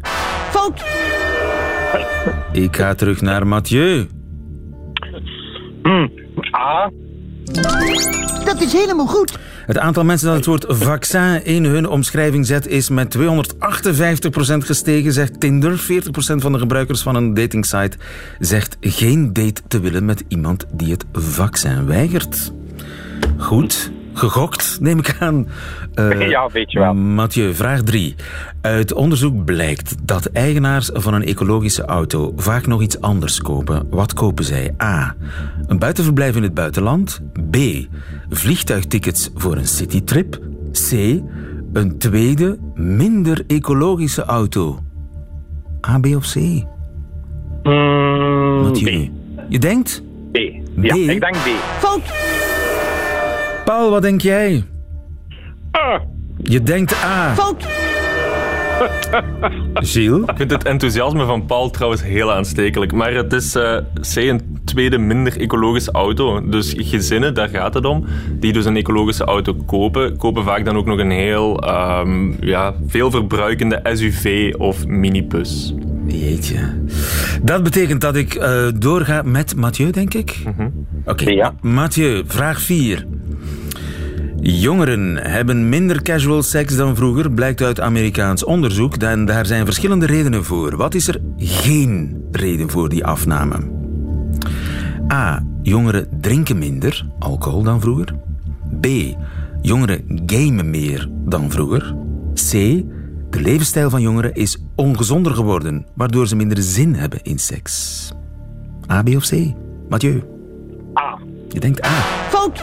Fout. 0.49 0.83
Ik 2.51 2.75
ga 2.75 2.93
terug 2.93 3.21
naar 3.21 3.47
Mathieu. 3.47 4.07
A. 6.55 6.91
Dat 8.45 8.61
is 8.61 8.73
helemaal 8.73 9.07
goed. 9.07 9.37
Het 9.65 9.77
aantal 9.77 10.03
mensen 10.03 10.27
dat 10.27 10.35
het 10.35 10.45
woord 10.45 10.65
vaccin 10.67 11.45
in 11.45 11.65
hun 11.65 11.87
omschrijving 11.87 12.45
zet 12.45 12.67
is 12.67 12.89
met 12.89 13.17
258% 13.17 13.21
gestegen, 14.57 15.13
zegt 15.13 15.39
Tinder. 15.39 15.79
40% 15.79 15.83
van 16.15 16.51
de 16.51 16.59
gebruikers 16.59 17.01
van 17.01 17.15
een 17.15 17.33
datingsite 17.33 17.97
zegt 18.39 18.77
geen 18.79 19.33
date 19.33 19.61
te 19.67 19.79
willen 19.79 20.05
met 20.05 20.23
iemand 20.27 20.65
die 20.73 20.91
het 20.91 21.05
vaccin 21.11 21.85
weigert. 21.85 22.53
Goed, 23.37 23.91
gegokt 24.13 24.77
neem 24.81 24.99
ik 24.99 25.15
aan. 25.19 25.47
Eh, 25.93 26.29
Ja, 26.29 26.49
weet 26.51 26.71
je 26.71 26.79
wel. 26.79 26.93
Mathieu, 26.93 27.53
vraag 27.53 27.81
3. 27.81 28.15
Uit 28.61 28.93
onderzoek 28.93 29.45
blijkt 29.45 29.95
dat 30.07 30.25
eigenaars 30.25 30.89
van 30.93 31.13
een 31.13 31.23
ecologische 31.25 31.85
auto 31.85 32.33
vaak 32.35 32.67
nog 32.67 32.81
iets 32.81 33.01
anders 33.01 33.41
kopen. 33.41 33.87
Wat 33.89 34.13
kopen 34.13 34.43
zij? 34.43 34.73
A. 34.81 35.15
Een 35.67 35.79
buitenverblijf 35.79 36.35
in 36.35 36.43
het 36.43 36.53
buitenland. 36.53 37.21
B. 37.51 37.57
Vliegtuigtickets 38.29 39.29
voor 39.35 39.55
een 39.55 39.67
citytrip. 39.67 40.39
C. 40.71 40.91
Een 41.73 41.97
tweede, 41.97 42.57
minder 42.75 43.43
ecologische 43.47 44.23
auto. 44.23 44.79
A, 45.87 45.99
B 45.99 46.05
of 46.05 46.31
C? 46.31 46.35
Mm, 47.63 48.61
Mathieu. 48.61 49.11
Je 49.49 49.59
denkt? 49.59 50.03
B. 50.31 50.37
Ja, 50.81 50.93
B? 50.95 50.97
ik 50.97 51.19
denk 51.19 51.33
B. 51.35 51.47
Fout. 51.79 52.01
Paul, 53.65 53.89
wat 53.89 54.01
denk 54.01 54.21
jij? 54.21 54.63
A. 55.77 56.01
Je 56.43 56.63
denkt 56.63 56.93
A. 57.03 57.33
Fout. 57.35 57.67
Gilles? 59.73 60.21
Ik 60.29 60.37
vind 60.37 60.51
het 60.51 60.63
enthousiasme 60.63 61.25
van 61.25 61.45
Paul 61.45 61.69
trouwens 61.69 62.03
heel 62.03 62.33
aanstekelijk. 62.33 62.91
Maar 62.91 63.13
het 63.13 63.33
is, 63.33 63.55
uh, 63.55 63.77
zij 64.01 64.29
een 64.29 64.59
tweede 64.65 64.97
minder 64.97 65.39
ecologische 65.39 65.91
auto. 65.91 66.49
Dus 66.49 66.73
gezinnen, 66.77 67.33
daar 67.33 67.49
gaat 67.49 67.73
het 67.73 67.85
om, 67.85 68.05
die 68.31 68.53
dus 68.53 68.65
een 68.65 68.77
ecologische 68.77 69.23
auto 69.23 69.53
kopen, 69.65 70.17
kopen 70.17 70.43
vaak 70.43 70.65
dan 70.65 70.77
ook 70.77 70.85
nog 70.85 70.99
een 70.99 71.11
heel 71.11 71.69
um, 71.99 72.35
ja, 72.39 72.73
veel 72.87 73.11
verbruikende 73.11 73.79
SUV 73.93 74.53
of 74.57 74.87
minibus. 74.87 75.73
Jeetje. 76.05 76.57
Dat 77.41 77.63
betekent 77.63 78.01
dat 78.01 78.15
ik 78.15 78.35
uh, 78.35 78.67
doorga 78.75 79.21
met 79.21 79.55
Mathieu, 79.55 79.91
denk 79.91 80.13
ik? 80.13 80.39
Mm 80.45 80.53
-hmm. 80.57 80.85
Oké, 81.05 81.23
okay. 81.23 81.35
ja. 81.35 81.53
Mathieu, 81.61 82.23
vraag 82.27 82.61
4. 82.61 83.05
Jongeren 84.45 85.17
hebben 85.17 85.69
minder 85.69 86.01
casual 86.01 86.43
seks 86.43 86.75
dan 86.75 86.95
vroeger, 86.95 87.31
blijkt 87.31 87.61
uit 87.61 87.79
Amerikaans 87.79 88.43
onderzoek. 88.43 88.95
En 88.95 89.25
daar 89.25 89.45
zijn 89.45 89.65
verschillende 89.65 90.05
redenen 90.05 90.43
voor. 90.43 90.75
Wat 90.77 90.95
is 90.95 91.07
er 91.07 91.21
geen 91.37 92.23
reden 92.31 92.69
voor 92.69 92.89
die 92.89 93.05
afname? 93.05 93.55
A. 95.11 95.45
Jongeren 95.61 96.07
drinken 96.21 96.57
minder 96.57 97.05
alcohol 97.19 97.63
dan 97.63 97.81
vroeger. 97.81 98.15
B. 98.81 98.87
Jongeren 99.61 100.21
gamen 100.25 100.69
meer 100.69 101.09
dan 101.25 101.51
vroeger. 101.51 101.95
C. 102.33 102.51
De 103.29 103.41
levensstijl 103.41 103.89
van 103.89 104.01
jongeren 104.01 104.33
is 104.33 104.57
ongezonder 104.75 105.33
geworden, 105.33 105.85
waardoor 105.93 106.27
ze 106.27 106.35
minder 106.35 106.61
zin 106.61 106.95
hebben 106.95 107.19
in 107.21 107.39
seks. 107.39 108.11
A, 108.91 109.03
B 109.03 109.07
of 109.07 109.29
C? 109.29 109.33
Mathieu? 109.89 110.23
A. 110.99 111.17
Je 111.49 111.59
denkt 111.59 111.85
A. 111.85 112.01
Fout! 112.29 112.61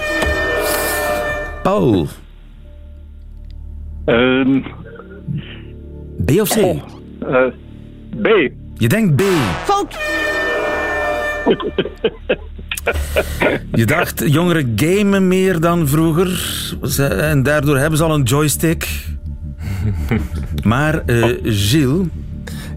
Paul? 1.62 2.06
Um, 4.06 4.64
B 6.24 6.40
of 6.40 6.48
C? 6.48 6.56
Oh, 6.56 6.82
uh, 7.22 7.46
B. 8.22 8.50
Je 8.74 8.88
denkt 8.88 9.16
B. 9.16 9.22
Fout! 9.64 9.98
Je 13.72 13.84
dacht, 13.84 14.22
jongeren 14.32 14.72
gamen 14.76 15.28
meer 15.28 15.60
dan 15.60 15.88
vroeger 15.88 16.40
en 17.18 17.42
daardoor 17.42 17.78
hebben 17.78 17.98
ze 17.98 18.04
al 18.04 18.14
een 18.14 18.22
joystick. 18.22 18.88
Maar 20.62 21.02
uh, 21.06 21.24
Gilles... 21.42 22.06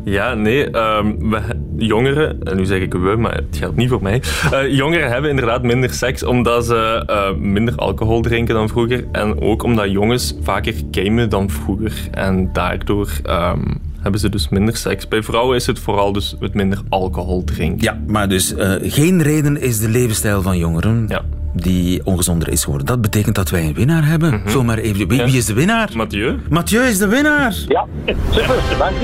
Ja, 0.04 0.34
nee, 0.34 0.76
um, 0.76 1.30
we, 1.30 1.42
jongeren, 1.86 2.44
en 2.44 2.58
nu 2.58 2.66
zeg 2.66 2.82
ik 2.82 2.94
we, 2.94 3.16
maar 3.18 3.36
het 3.36 3.58
geldt 3.58 3.76
niet 3.76 3.90
voor 3.90 4.02
mij. 4.02 4.22
Uh, 4.54 4.76
jongeren 4.76 5.10
hebben 5.10 5.30
inderdaad 5.30 5.64
minder 5.64 5.90
seks 5.90 6.24
omdat 6.24 6.66
ze 6.66 7.04
uh, 7.10 7.40
minder 7.40 7.76
alcohol 7.76 8.22
drinken 8.22 8.56
dan 8.56 8.70
vroeger. 8.70 9.06
En 9.12 9.42
ook 9.42 9.64
omdat 9.64 9.92
jongens 9.92 10.36
vaker 10.42 10.74
gamen 10.92 11.30
dan 11.30 11.50
vroeger. 11.50 11.94
En 12.12 12.50
daardoor 12.54 13.10
um, 13.30 13.82
hebben 14.02 14.20
ze 14.20 14.30
dus 14.30 14.50
minder 14.50 14.78
seks. 14.78 15.08
Bij 15.08 15.24
vrouwen 15.24 15.56
is 15.56 15.66
het 15.66 15.80
vooral 15.80 16.14
dus 16.14 16.36
het 16.40 16.54
minder 16.54 16.80
alcohol 16.90 17.44
drinken. 17.44 17.84
Ja, 17.84 18.00
maar 18.08 18.30
dus 18.30 18.54
uh, 18.54 18.74
geen 18.82 19.22
reden 19.22 19.62
is 19.62 19.80
de 19.80 19.90
levensstijl 19.90 20.42
van 20.42 20.58
jongeren. 20.58 21.06
Ja 21.08 21.22
die 21.54 22.06
ongezonder 22.06 22.50
is 22.50 22.64
geworden. 22.64 22.88
Dat 22.88 23.02
betekent 23.02 23.36
dat 23.36 23.50
wij 23.50 23.66
een 23.66 23.74
winnaar 23.74 24.06
hebben. 24.06 24.30
Mm 24.34 24.42
-hmm. 24.42 24.50
Zomaar 24.50 24.78
even. 24.78 25.08
Wie, 25.08 25.24
wie, 25.24 25.38
is 25.38 25.46
de 25.46 25.54
winnaar? 25.54 25.90
Mathieu. 25.96 26.40
Mathieu 26.50 26.88
is 26.88 26.98
de 26.98 27.08
winnaar. 27.08 27.56
Ja, 27.68 27.86
super. 28.32 28.56
Dank 28.78 28.96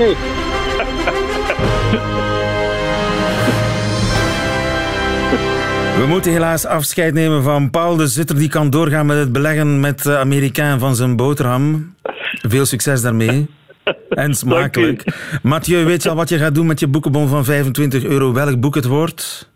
We 6.00 6.06
moeten 6.06 6.32
helaas 6.32 6.66
afscheid 6.66 7.14
nemen 7.14 7.42
van 7.42 7.70
Paul 7.70 7.96
de 7.96 8.06
Zutter. 8.06 8.36
Die 8.36 8.48
kan 8.48 8.70
doorgaan 8.70 9.06
met 9.06 9.18
het 9.18 9.32
beleggen 9.32 9.80
met 9.80 10.02
de 10.02 10.16
Amerikaan 10.16 10.78
van 10.78 10.96
zijn 10.96 11.16
boterham. 11.16 11.94
Veel 12.42 12.66
succes 12.66 13.00
daarmee. 13.00 13.46
En 14.08 14.34
smakelijk. 14.34 15.04
Mathieu, 15.42 15.84
weet 15.84 16.02
je 16.02 16.08
al 16.08 16.14
wat 16.14 16.28
je 16.28 16.38
gaat 16.38 16.54
doen 16.54 16.66
met 16.66 16.80
je 16.80 16.86
boekenbon 16.86 17.28
van 17.28 17.44
25 17.44 18.04
euro? 18.04 18.32
Welk 18.32 18.60
boek 18.60 18.74
het 18.74 18.84
wordt? 18.84 19.49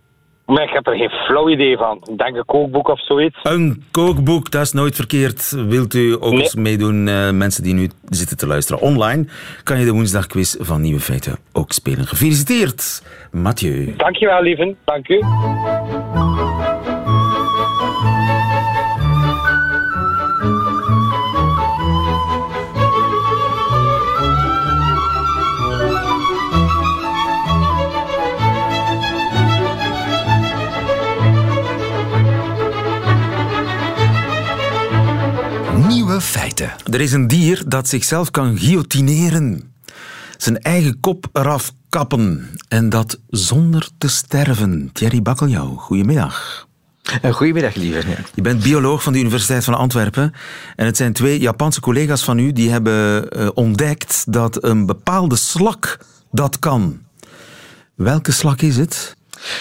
Maar 0.46 0.62
ik 0.62 0.70
heb 0.70 0.86
er 0.86 0.96
geen 0.96 1.10
flauw 1.10 1.48
idee 1.48 1.76
van. 1.76 1.98
Ik 2.10 2.18
denk 2.18 2.36
een 2.36 2.44
kookboek 2.44 2.88
of 2.88 3.04
zoiets. 3.04 3.38
Een 3.42 3.84
kookboek, 3.90 4.50
dat 4.50 4.62
is 4.62 4.72
nooit 4.72 4.94
verkeerd. 4.94 5.50
Wilt 5.50 5.94
u 5.94 6.12
ook 6.12 6.30
nee. 6.30 6.40
eens 6.40 6.54
meedoen, 6.54 7.06
uh, 7.06 7.30
mensen 7.30 7.62
die 7.62 7.74
nu 7.74 7.90
zitten 8.08 8.36
te 8.36 8.46
luisteren 8.46 8.82
online, 8.82 9.26
kan 9.62 9.78
je 9.78 9.84
de 9.84 9.92
woensdagquiz 9.92 10.56
van 10.58 10.80
Nieuwe 10.80 11.00
Feiten 11.00 11.38
ook 11.52 11.72
spelen. 11.72 12.06
Gefeliciteerd, 12.06 13.02
Mathieu. 13.30 13.94
Dankjewel, 13.96 14.42
lieven. 14.42 14.76
Dank 14.84 15.08
u. 15.08 15.22
Er 36.90 37.00
is 37.00 37.12
een 37.12 37.26
dier 37.26 37.62
dat 37.66 37.88
zichzelf 37.88 38.30
kan 38.30 38.58
guillotineren. 38.58 39.72
Zijn 40.36 40.58
eigen 40.58 41.00
kop 41.00 41.26
eraf 41.32 41.72
kappen. 41.88 42.50
En 42.68 42.88
dat 42.88 43.20
zonder 43.28 43.88
te 43.98 44.08
sterven. 44.08 44.90
Thierry 44.92 45.22
Bakkeljauw, 45.22 45.74
goedemiddag. 45.74 46.66
Goedemiddag, 47.32 47.74
lieve. 47.74 48.08
Ja. 48.08 48.16
Je 48.34 48.42
bent 48.42 48.62
bioloog 48.62 49.02
van 49.02 49.12
de 49.12 49.18
Universiteit 49.18 49.64
van 49.64 49.74
Antwerpen. 49.74 50.32
En 50.76 50.86
het 50.86 50.96
zijn 50.96 51.12
twee 51.12 51.40
Japanse 51.40 51.80
collega's 51.80 52.24
van 52.24 52.38
u 52.38 52.52
die 52.52 52.70
hebben 52.70 53.26
uh, 53.38 53.48
ontdekt 53.54 54.24
dat 54.28 54.64
een 54.64 54.86
bepaalde 54.86 55.36
slak 55.36 55.98
dat 56.30 56.58
kan. 56.58 57.00
Welke 57.94 58.32
slak 58.32 58.60
is 58.60 58.76
het? 58.76 59.16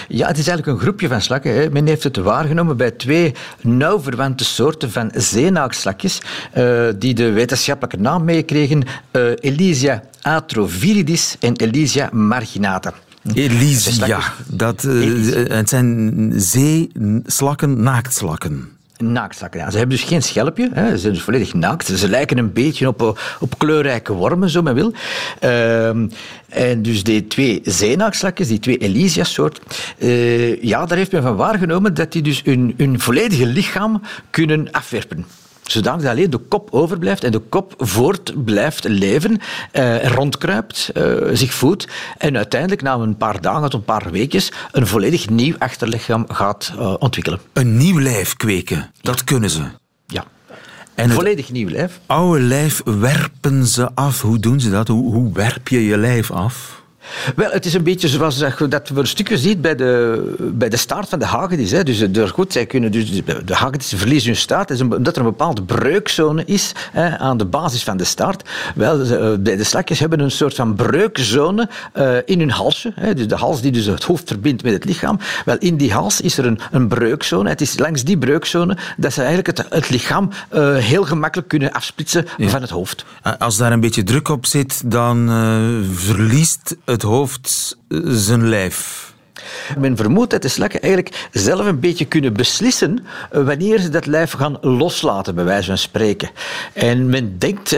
Ja, 0.08 0.28
het 0.28 0.38
is 0.38 0.48
eigenlijk 0.48 0.78
een 0.78 0.84
groepje 0.84 1.08
van 1.08 1.22
slakken. 1.22 1.54
Hè. 1.54 1.70
Men 1.70 1.88
heeft 1.88 2.04
het 2.04 2.18
waargenomen 2.18 2.78
bij 2.78 2.92
twee 2.92 3.34
nauw 3.62 4.02
verwante 4.02 4.44
soorten 4.44 4.92
van 4.92 5.12
zeenaakslakjes, 5.16 6.22
uh, 6.58 6.90
die 6.96 7.14
de 7.14 7.32
wetenschappelijke 7.32 7.98
naam 7.98 8.24
meekregen, 8.24 8.84
uh, 9.12 9.32
Elysia 9.40 10.04
atroviridis 10.22 11.36
en 11.40 11.56
Elysia 11.56 12.10
marginata. 12.12 12.94
Elysia, 13.34 14.34
dat, 14.48 14.84
uh, 14.84 15.50
het 15.50 15.70
zijn 15.70 16.32
zeeslakken, 16.36 17.84
naaktslakken. 17.84 18.70
Ze 19.72 19.78
hebben 19.78 19.98
dus 19.98 20.06
geen 20.06 20.24
schelpje, 20.24 20.70
hè. 20.74 20.90
ze 20.90 20.98
zijn 20.98 21.14
dus 21.14 21.22
volledig 21.22 21.54
naakt. 21.54 21.88
Ze 21.88 22.10
lijken 22.10 22.38
een 22.38 22.54
beetje 22.54 22.88
op, 22.88 23.20
op 23.40 23.58
kleurrijke 23.58 24.14
wormen, 24.14 24.50
zo 24.50 24.62
men 24.62 24.74
wil. 24.74 24.94
Uh, 25.44 25.88
en 26.50 26.82
dus 26.82 27.04
die 27.04 27.28
twee 27.28 27.62
zeenaakslakjes, 27.64 28.48
die 28.48 28.60
twee 28.60 28.78
Elysia-soort, 28.78 29.62
uh, 29.98 30.64
ja, 30.64 30.86
daar 30.86 30.98
heeft 30.98 31.12
men 31.12 31.22
van 31.22 31.36
waargenomen 31.36 31.94
dat 31.94 32.12
die 32.12 32.22
dus 32.22 32.42
hun, 32.44 32.74
hun 32.78 33.00
volledige 33.00 33.46
lichaam 33.46 34.02
kunnen 34.30 34.72
afwerpen 34.72 35.26
zodanig 35.64 36.02
dat 36.02 36.12
alleen 36.12 36.30
de 36.30 36.38
kop 36.38 36.68
overblijft 36.72 37.24
en 37.24 37.32
de 37.32 37.40
kop 37.40 37.74
voort 37.78 38.46
blijft 38.46 38.84
leven, 38.88 39.40
uh, 39.74 40.06
rondkruipt, 40.06 40.92
uh, 40.94 41.16
zich 41.34 41.54
voedt 41.54 41.88
en 42.18 42.38
uiteindelijk 42.38 42.82
na 42.82 42.94
een 42.94 43.18
paar 43.18 43.42
dagen 43.42 43.62
tot 43.62 43.74
een 43.74 43.84
paar 43.84 44.12
weekjes 44.12 44.52
een 44.72 44.88
volledig 44.88 45.30
nieuw 45.30 45.56
achterlichaam 45.58 46.26
gaat 46.28 46.74
uh, 46.76 46.94
ontwikkelen. 47.00 47.40
Een 47.54 47.78
nieuw 47.78 48.00
lijf 48.00 48.36
kweken, 48.36 48.92
dat 49.02 49.18
ja. 49.20 49.24
kunnen 49.26 49.50
ze. 49.50 49.64
Ja. 50.08 50.26
En 50.96 51.10
een 51.10 51.16
volledig 51.16 51.52
nieuw 51.52 51.70
lijf. 51.70 52.00
Oude 52.06 52.42
lijf 52.42 52.82
werpen 52.84 53.68
ze 53.68 53.96
af. 53.96 54.22
Hoe 54.22 54.40
doen 54.40 54.60
ze 54.60 54.70
dat? 54.70 54.88
Hoe, 54.88 55.14
hoe 55.14 55.34
werp 55.34 55.68
je 55.68 55.86
je 55.86 55.98
lijf 55.98 56.32
af? 56.32 56.83
Wel, 57.36 57.52
het 57.52 57.66
is 57.66 57.74
een 57.74 57.84
beetje 57.84 58.08
zoals 58.08 58.38
dat 58.70 58.90
we 58.90 59.00
een 59.00 59.08
stukje 59.08 59.38
zien 59.38 59.62
bij 59.62 59.76
de, 59.76 60.36
bij 60.40 60.70
de 60.70 60.78
staart 60.78 61.10
van 61.10 61.20
de 61.20 61.26
hagedis. 61.26 61.72
Hè. 61.72 61.84
Dus 61.84 62.12
door 62.12 62.28
goed, 62.28 62.54
zij 62.54 62.66
kunnen 62.66 62.92
dus, 62.92 63.22
de 63.46 63.54
hagedis 63.54 63.94
verliezen 63.96 64.28
hun 64.28 64.40
staart, 64.40 64.82
omdat 64.82 65.16
er 65.16 65.22
een 65.22 65.30
bepaalde 65.30 65.64
breukzone 65.64 66.44
is 66.46 66.72
hè, 66.92 67.18
aan 67.18 67.38
de 67.38 67.46
basis 67.46 67.84
van 67.84 67.98
de 67.98 68.04
staart. 68.04 68.50
Wel, 68.76 68.98
bij 69.40 69.56
de 69.56 69.64
slakjes 69.64 70.00
hebben 70.00 70.20
een 70.20 70.32
soort 70.32 70.56
van 70.56 70.76
breukzone 70.76 71.70
uh, 71.94 72.18
in 72.26 72.40
hun 72.40 72.52
halsje. 72.52 72.92
Hè. 72.96 73.14
Dus 73.14 73.28
de 73.28 73.36
hals 73.36 73.62
die 73.62 73.72
dus 73.72 73.86
het 73.86 74.04
hoofd 74.04 74.28
verbindt 74.28 74.64
met 74.64 74.74
het 74.74 74.86
lichaam. 74.86 75.20
Wel, 75.46 75.56
in 75.60 75.78
die 75.78 75.94
hals 75.94 76.22
is 76.22 76.38
er 76.38 76.46
een, 76.46 76.60
een 76.72 76.88
breukzone. 76.88 77.50
Het 77.50 77.62
is 77.62 77.80
langs 77.80 78.04
die 78.04 78.18
breukzone 78.18 78.78
dat 78.98 79.14
ze 79.14 79.24
eigenlijk 79.24 79.58
het, 79.58 79.66
het 79.70 79.90
lichaam 79.90 80.30
uh, 80.54 80.76
heel 80.76 81.04
gemakkelijk 81.04 81.48
kunnen 81.48 81.72
afsplitsen 81.72 82.26
ja. 82.38 82.50
van 82.50 82.62
het 82.62 82.70
hoofd. 82.70 83.06
Als 83.40 83.58
daar 83.58 83.72
een 83.72 83.80
beetje 83.80 84.04
druk 84.04 84.30
op 84.30 84.46
zit, 84.46 84.92
dan 84.92 85.30
uh, 85.30 85.90
verliest 85.94 86.76
het 86.94 87.02
hoofd 87.02 87.78
zijn 88.08 88.50
lijf. 88.50 89.12
Men 89.78 89.98
vermoedt 89.98 90.32
dat 90.32 90.42
de 90.42 90.48
slakken 90.48 90.82
eigenlijk 90.82 91.28
zelf 91.32 91.66
een 91.66 91.80
beetje 91.80 92.06
kunnen 92.06 92.34
beslissen 92.34 93.06
wanneer 93.32 93.80
ze 93.80 93.90
dat 93.90 94.06
lijf 94.06 94.32
gaan 94.32 94.58
loslaten, 94.62 95.36
bij 95.36 95.44
wijze 95.44 95.68
van 95.68 95.78
spreken. 95.78 96.30
En 96.74 97.10
men 97.10 97.40
denkt 97.40 97.76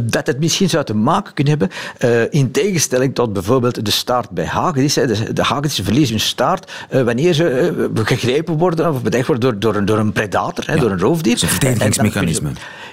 dat 0.00 0.26
het 0.26 0.38
misschien 0.38 0.68
zou 0.68 0.84
te 0.84 0.94
maken 0.94 1.34
kunnen 1.34 1.58
hebben, 1.58 2.30
in 2.30 2.50
tegenstelling 2.50 3.14
tot 3.14 3.32
bijvoorbeeld 3.32 3.84
de 3.84 3.90
staart 3.90 4.30
bij 4.30 4.46
hagedis. 4.46 4.94
De 4.94 5.42
hagedis 5.42 5.80
verliezen 5.82 6.16
hun 6.16 6.24
staart 6.24 6.72
wanneer 6.90 7.32
ze 7.32 7.90
gegrepen 7.94 8.58
worden 8.58 8.90
of 8.90 9.02
bedreigd 9.02 9.28
worden 9.28 9.60
door, 9.60 9.72
door, 9.72 9.84
door 9.84 9.98
een 9.98 10.12
predator, 10.12 10.64
ja. 10.66 10.76
door 10.76 10.90
een 10.90 11.00
roofdier. 11.00 11.32
Het 11.32 11.42
is 11.42 11.48
een 11.48 11.54
verdedigingsmechanisme. 11.60 12.52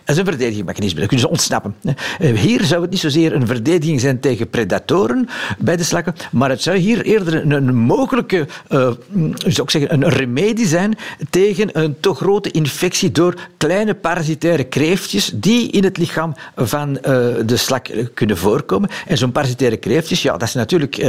Is 0.10 0.18
een 0.18 0.26
verdedigingsmechanisme, 0.26 1.00
dat 1.00 1.08
kunnen 1.08 1.26
ze 1.26 1.32
ontsnappen. 1.32 1.76
Eh, 2.20 2.34
Hier 2.34 2.64
zou 2.64 2.82
het 2.82 2.92
niet 2.92 3.00
zozeer 3.00 3.34
een 3.34 3.48
verdediging 3.48 4.00
zijn 4.00 4.20
tegen 4.20 4.50
predatoren 4.50 5.28
bij 5.58 5.78
de 5.78 5.84
slakken, 5.84 6.16
maar 6.32 6.50
het 6.50 6.62
zou 6.62 6.78
hier 6.78 7.02
eerder 7.02 7.52
een, 7.52 7.76
mogelijke, 7.76 8.48
eh, 8.68 8.92
zou 9.48 9.70
zeggen, 9.70 9.94
een 9.94 10.10
remedie 10.10 10.68
zijn 10.68 10.98
tegen 11.30 11.80
een 11.80 11.96
te 12.00 12.14
grote 12.14 12.52
infectie 12.52 13.12
door 13.12 13.36
kleine 13.58 13.94
parasitaire 13.94 14.64
kreeftjes 14.64 15.32
die 15.36 15.72
in 15.72 15.84
het 15.84 15.98
lichaam 15.98 16.36
van 16.56 17.00
eh, 17.00 17.14
de 17.46 17.58
slak 17.58 17.90
kunnen 18.14 18.38
voorkomen. 18.38 18.90
En 19.08 19.18
zo'n 19.18 19.32
parasitaire 19.32 19.78
kreeftjes, 19.78 20.22
ja, 20.22 20.32
dat 20.32 20.48
is 20.48 20.54
natuurlijk 20.54 21.06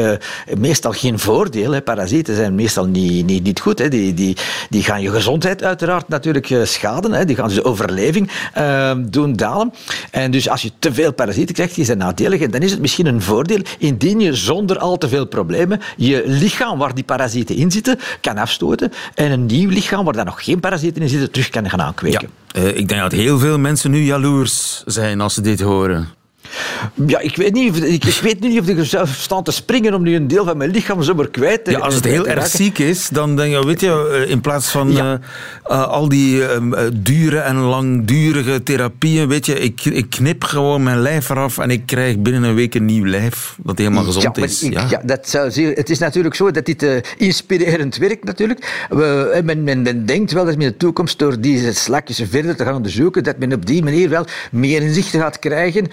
meestal 0.59 0.93
geen 0.93 1.19
voordeel. 1.19 1.73
Hè. 1.73 1.83
Parasieten 1.83 2.35
zijn 2.35 2.55
meestal 2.55 2.87
niet, 2.87 3.27
niet, 3.27 3.43
niet 3.43 3.61
goed. 3.61 3.79
Hè. 3.79 3.89
Die, 3.89 4.15
die, 4.15 4.37
die 4.71 4.83
gaan 4.83 5.03
je 5.03 5.11
gezondheid 5.11 5.65
uiteraard 5.65 6.09
natuurlijk 6.09 6.55
schaden. 6.63 7.13
Hè. 7.13 7.25
Die 7.25 7.37
gaan 7.37 7.47
dus 7.47 7.55
de 7.57 7.65
overleving 7.65 8.31
doen 8.99 9.37
dalen. 9.37 9.73
En 10.11 10.31
dus 10.31 10.49
als 10.49 10.63
je 10.63 10.71
te 10.79 10.93
veel 10.93 11.13
parasieten 11.13 11.55
krijgt, 11.55 11.75
die 11.75 11.85
zijn 11.85 11.99
nadelig. 11.99 12.41
En 12.41 12.51
dan 12.51 12.61
is 12.61 12.71
het 12.71 12.81
misschien 12.81 13.07
een 13.07 13.23
voordeel 13.23 13.63
indien 13.79 14.21
je 14.21 14.35
zonder 14.35 14.79
al 14.79 14.99
te 14.99 15.09
veel 15.09 15.27
problemen 15.27 15.81
je 15.97 16.23
lichaam 16.27 16.79
waar 16.79 16.95
die 16.95 17.05
parasieten 17.05 17.57
in 17.57 17.71
zitten 17.71 17.99
kan 18.21 18.39
afstoten 18.39 18.93
en 19.15 19.31
een 19.31 19.47
nieuw 19.47 19.71
lichaam 19.71 20.05
waar 20.05 20.15
daar 20.15 20.25
nog 20.25 20.45
geen 20.45 20.61
parasieten 20.61 21.03
in 21.03 21.09
zitten 21.09 21.31
terug 21.31 21.49
kan 21.49 21.71
gaan 21.71 21.81
aankweken. 21.81 22.29
Eh, 22.53 22.67
ik 22.67 22.89
denk 22.89 23.01
dat 23.01 23.13
heel 23.13 23.39
veel 23.39 23.59
mensen 23.59 23.91
nu 23.91 24.03
jaloers 24.03 24.83
zijn 24.87 25.21
als 25.21 25.35
ze 25.35 25.41
dit 25.41 25.61
horen. 25.61 26.09
Ja, 27.07 27.19
ik 27.19 27.37
weet 27.37 27.53
niet 27.53 27.71
of 27.71 27.77
ik, 27.79 28.05
ik 28.05 28.21
weet 28.23 28.41
niet 28.41 28.61
of 28.61 28.67
ik 28.69 28.85
zou 28.85 29.07
staan 29.09 29.43
te 29.43 29.53
springen 29.53 29.95
om 29.95 30.03
nu 30.03 30.15
een 30.15 30.29
deel 30.29 30.45
van 30.45 30.57
mijn 30.57 30.71
lichaam 30.71 31.03
zomaar 31.03 31.29
kwijt 31.29 31.65
te 31.65 31.71
Ja, 31.71 31.79
als 31.79 31.95
het 31.95 32.05
heel 32.05 32.27
erg 32.27 32.47
ziek 32.47 32.79
is, 32.79 33.09
dan 33.09 33.37
denk 33.37 33.53
je, 33.53 33.67
weet 33.67 33.81
je, 33.81 34.23
eh, 34.25 34.31
in 34.31 34.41
plaats 34.41 34.69
van 34.69 34.93
Ja. 34.93 35.21
eh, 35.65 35.77
eh, 35.77 35.89
al 35.89 36.09
die 36.09 36.47
ehm, 36.47 36.75
eh, 36.75 36.85
dure 36.95 37.39
en 37.39 37.57
langdurige 37.57 38.63
therapieën, 38.63 39.29
weet 39.29 39.47
je, 39.47 39.59
ik, 39.59 39.85
ik 39.85 40.11
knip 40.11 40.45
gewoon 40.45 40.83
mijn 40.83 41.01
lijf 41.01 41.29
eraf 41.29 41.59
en 41.59 41.71
ik 41.71 41.87
krijg 41.87 42.19
binnen 42.19 42.43
een 42.43 42.55
week 42.55 42.75
een 42.75 42.85
nieuw 42.85 43.05
lijf 43.07 43.57
dat 43.63 43.79
helemaal 43.79 44.05
gezond 44.05 44.37
ja, 44.37 44.43
is. 44.45 44.63
ik- 44.63 44.73
ja. 44.73 44.87
ja, 44.91 45.01
dat 45.05 45.29
zou 45.29 45.51
zeer, 45.51 45.73
het 45.77 45.91
is 45.91 45.99
natuurlijk 45.99 46.35
zo 46.35 46.51
dat 46.51 46.67
dit 46.67 46.87
inspirerend 47.17 47.97
werkt 47.97 48.25
natuurlijk. 48.25 48.87
We, 48.91 49.41
men, 49.45 49.63
men, 49.65 49.83
men 49.83 50.07
denkt 50.07 50.33
wel 50.33 50.45
dat 50.45 50.57
men 50.57 50.65
in 50.67 50.71
de 50.73 50.77
toekomst 50.77 51.19
door 51.19 51.41
deze 51.41 51.73
slakjes 51.75 52.23
verder 52.31 52.57
te 52.57 52.65
gaan 52.65 52.75
onderzoeken, 52.75 53.25
dat 53.25 53.39
men 53.39 53.53
op 53.53 53.67
die 53.67 53.83
manier 53.83 54.09
wel 54.09 54.25
meer 54.51 54.83
inzicht 54.83 55.09
gaat 55.11 55.39
krijgen 55.39 55.87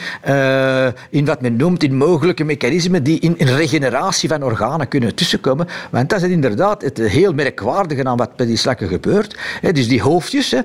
eh, 0.48 0.88
in 1.10 1.26
wat 1.26 1.42
men 1.42 1.56
noemt 1.56 1.84
in 1.84 1.98
mogelijke 1.98 2.44
mechanismen 2.44 3.04
die 3.04 3.20
in, 3.20 3.36
regeneratie 3.38 4.30
van 4.30 4.44
organen 4.44 4.88
kunnen 4.88 5.16
tussenkomen. 5.16 5.68
Want 5.92 6.10
dat 6.10 6.22
is 6.22 6.30
inderdaad 6.30 6.82
het 6.82 6.98
heel 6.98 7.34
merkwaardige 7.34 8.04
aan 8.04 8.18
wat 8.18 8.36
bij 8.36 8.46
die 8.46 8.58
slakken 8.58 8.88
gebeurt. 8.88 9.38
Dus 9.72 9.88
die 9.88 10.02
hoofdjes, 10.02 10.54
eh, 10.54 10.64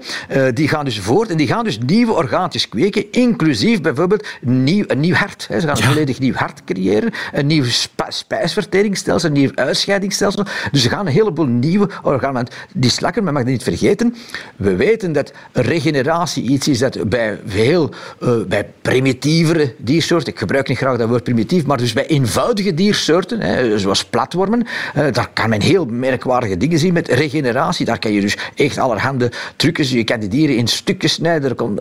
die 0.54 0.68
gaan 0.68 0.84
dus 0.84 1.00
voort 1.00 1.30
en 1.30 1.36
die 1.36 1.46
gaan 1.46 1.64
dus 1.64 1.78
nieuwe 1.86 2.12
orgaantjes 2.12 2.68
kweken, 2.68 3.04
inclusief 3.10 3.80
bijvoorbeeld 3.80 4.26
nieuw, 4.40 4.84
een 4.86 5.00
nieuw 5.00 5.14
hart. 5.14 5.46
Hè. 5.48 5.60
Ze 5.60 5.66
gaan 5.66 5.76
een 5.76 5.82
volledig 5.82 6.18
nieuw 6.18 6.34
hart 6.34 6.64
creëren, 6.64 7.12
een 7.32 7.46
nieuw 7.46 7.64
spijsverteringsstelsel, 8.08 9.28
een 9.28 9.34
nieuw 9.34 9.50
uitscheidingsstelsel. 9.54 10.44
Dus 10.72 10.82
ze 10.82 10.88
gaan 10.88 11.06
een 11.06 11.12
heleboel 11.12 11.46
nieuwe 11.46 11.88
organen. 12.02 12.34
Want 12.34 12.50
die 12.74 12.90
slakken, 12.90 13.24
men 13.24 13.32
mag 13.32 13.42
dat 13.42 13.52
niet 13.52 13.62
vergeten, 13.62 14.14
we 14.56 14.76
weten 14.76 15.12
dat 15.12 15.32
regeneratie 15.52 16.42
iets 16.42 16.68
is 16.68 16.78
dat 16.78 17.08
bij 17.08 17.40
veel, 17.46 17.90
eh, 18.20 18.30
bij 18.48 18.70
primitievere 18.82 19.71
diersoorten, 19.76 20.32
ik 20.32 20.38
gebruik 20.38 20.68
niet 20.68 20.78
graag 20.78 20.96
dat 20.96 21.08
woord 21.08 21.24
primitief, 21.24 21.66
maar 21.66 21.76
dus 21.76 21.92
bij 21.92 22.06
eenvoudige 22.06 22.74
diersoorten, 22.74 23.40
hè, 23.40 23.78
zoals 23.78 24.04
platwormen, 24.04 24.66
eh, 24.94 25.12
daar 25.12 25.30
kan 25.32 25.48
men 25.48 25.60
heel 25.60 25.84
merkwaardige 25.84 26.56
dingen 26.56 26.78
zien 26.78 26.92
met 26.92 27.08
regeneratie. 27.08 27.86
Daar 27.86 27.98
kan 27.98 28.12
je 28.12 28.20
dus 28.20 28.36
echt 28.54 28.78
allerhande 28.78 29.30
trucjes, 29.56 29.90
je 29.90 30.04
kan 30.04 30.20
die 30.20 30.28
dieren 30.28 30.56
in 30.56 30.68
stukjes 30.68 31.12
snijden, 31.12 31.78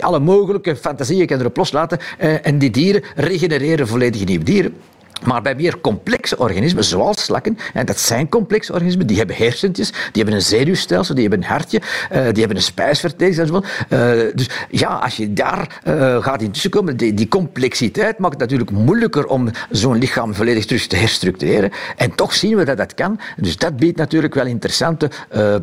alle 0.00 0.18
mogelijke 0.18 0.76
fantasieën 0.76 1.26
kan 1.26 1.40
erop 1.40 1.56
loslaten 1.56 1.98
eh, 2.18 2.46
en 2.46 2.58
die 2.58 2.70
dieren 2.70 3.02
regenereren 3.14 3.88
volledig 3.88 4.24
nieuwe 4.24 4.44
dieren. 4.44 4.74
Maar 5.24 5.42
bij 5.42 5.54
meer 5.54 5.80
complexe 5.80 6.38
organismen, 6.38 6.84
zoals 6.84 7.24
slakken, 7.24 7.58
en 7.72 7.86
dat 7.86 7.98
zijn 8.00 8.28
complexe 8.28 8.72
organismen, 8.72 9.06
die 9.06 9.16
hebben 9.16 9.36
hersentjes, 9.36 9.90
die 9.90 10.22
hebben 10.22 10.34
een 10.34 10.42
zenuwstelsel, 10.42 11.14
die 11.14 11.28
hebben 11.28 11.42
een 11.42 11.50
hartje, 11.50 11.80
eh, 12.10 12.22
die 12.22 12.38
hebben 12.38 12.56
een 12.56 12.62
spijsverteringsstelsel. 12.62 13.64
Eh, 13.88 13.98
dus 14.34 14.48
ja, 14.70 14.88
als 14.88 15.16
je 15.16 15.32
daar 15.32 15.80
eh, 15.82 16.22
gaat 16.22 16.42
in 16.42 16.50
tussenkomen, 16.50 16.96
die, 16.96 17.14
die 17.14 17.28
complexiteit 17.28 18.18
maakt 18.18 18.32
het 18.32 18.40
natuurlijk 18.40 18.70
moeilijker 18.70 19.26
om 19.26 19.50
zo'n 19.70 19.98
lichaam 19.98 20.34
volledig 20.34 20.64
terug 20.64 20.86
te 20.86 20.96
herstructureren. 20.96 21.70
En 21.96 22.14
toch 22.14 22.34
zien 22.34 22.56
we 22.56 22.64
dat 22.64 22.76
dat 22.76 22.94
kan. 22.94 23.20
Dus 23.36 23.56
dat 23.56 23.76
biedt 23.76 23.96
natuurlijk 23.98 24.34
wel 24.34 24.46
interessante 24.46 25.10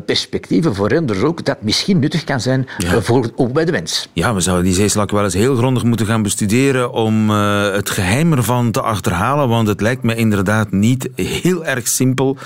perspectieven 0.06 0.74
voor 0.74 0.90
onderzoek 0.92 1.44
dat 1.44 1.62
misschien 1.62 1.98
nuttig 1.98 2.24
kan 2.24 2.40
zijn 2.40 2.68
voor, 2.78 3.30
ook 3.36 3.52
bij 3.52 3.64
de 3.64 3.72
mens. 3.72 4.08
Ja, 4.12 4.34
we 4.34 4.40
zouden 4.40 4.64
die 4.64 4.74
zeeslak 4.74 5.10
wel 5.10 5.24
eens 5.24 5.34
heel 5.34 5.56
grondig 5.56 5.84
moeten 5.84 6.06
gaan 6.06 6.22
bestuderen 6.22 6.92
om 6.92 7.30
het 7.30 7.90
geheim 7.90 8.32
ervan 8.32 8.70
te 8.70 8.80
achterhalen, 8.80 9.48
want 9.52 9.68
het 9.68 9.80
lijkt 9.80 10.02
me 10.02 10.14
inderdaad 10.14 10.70
niet 10.70 11.08
heel 11.14 11.64
erg 11.64 11.88
simpel 11.88 12.36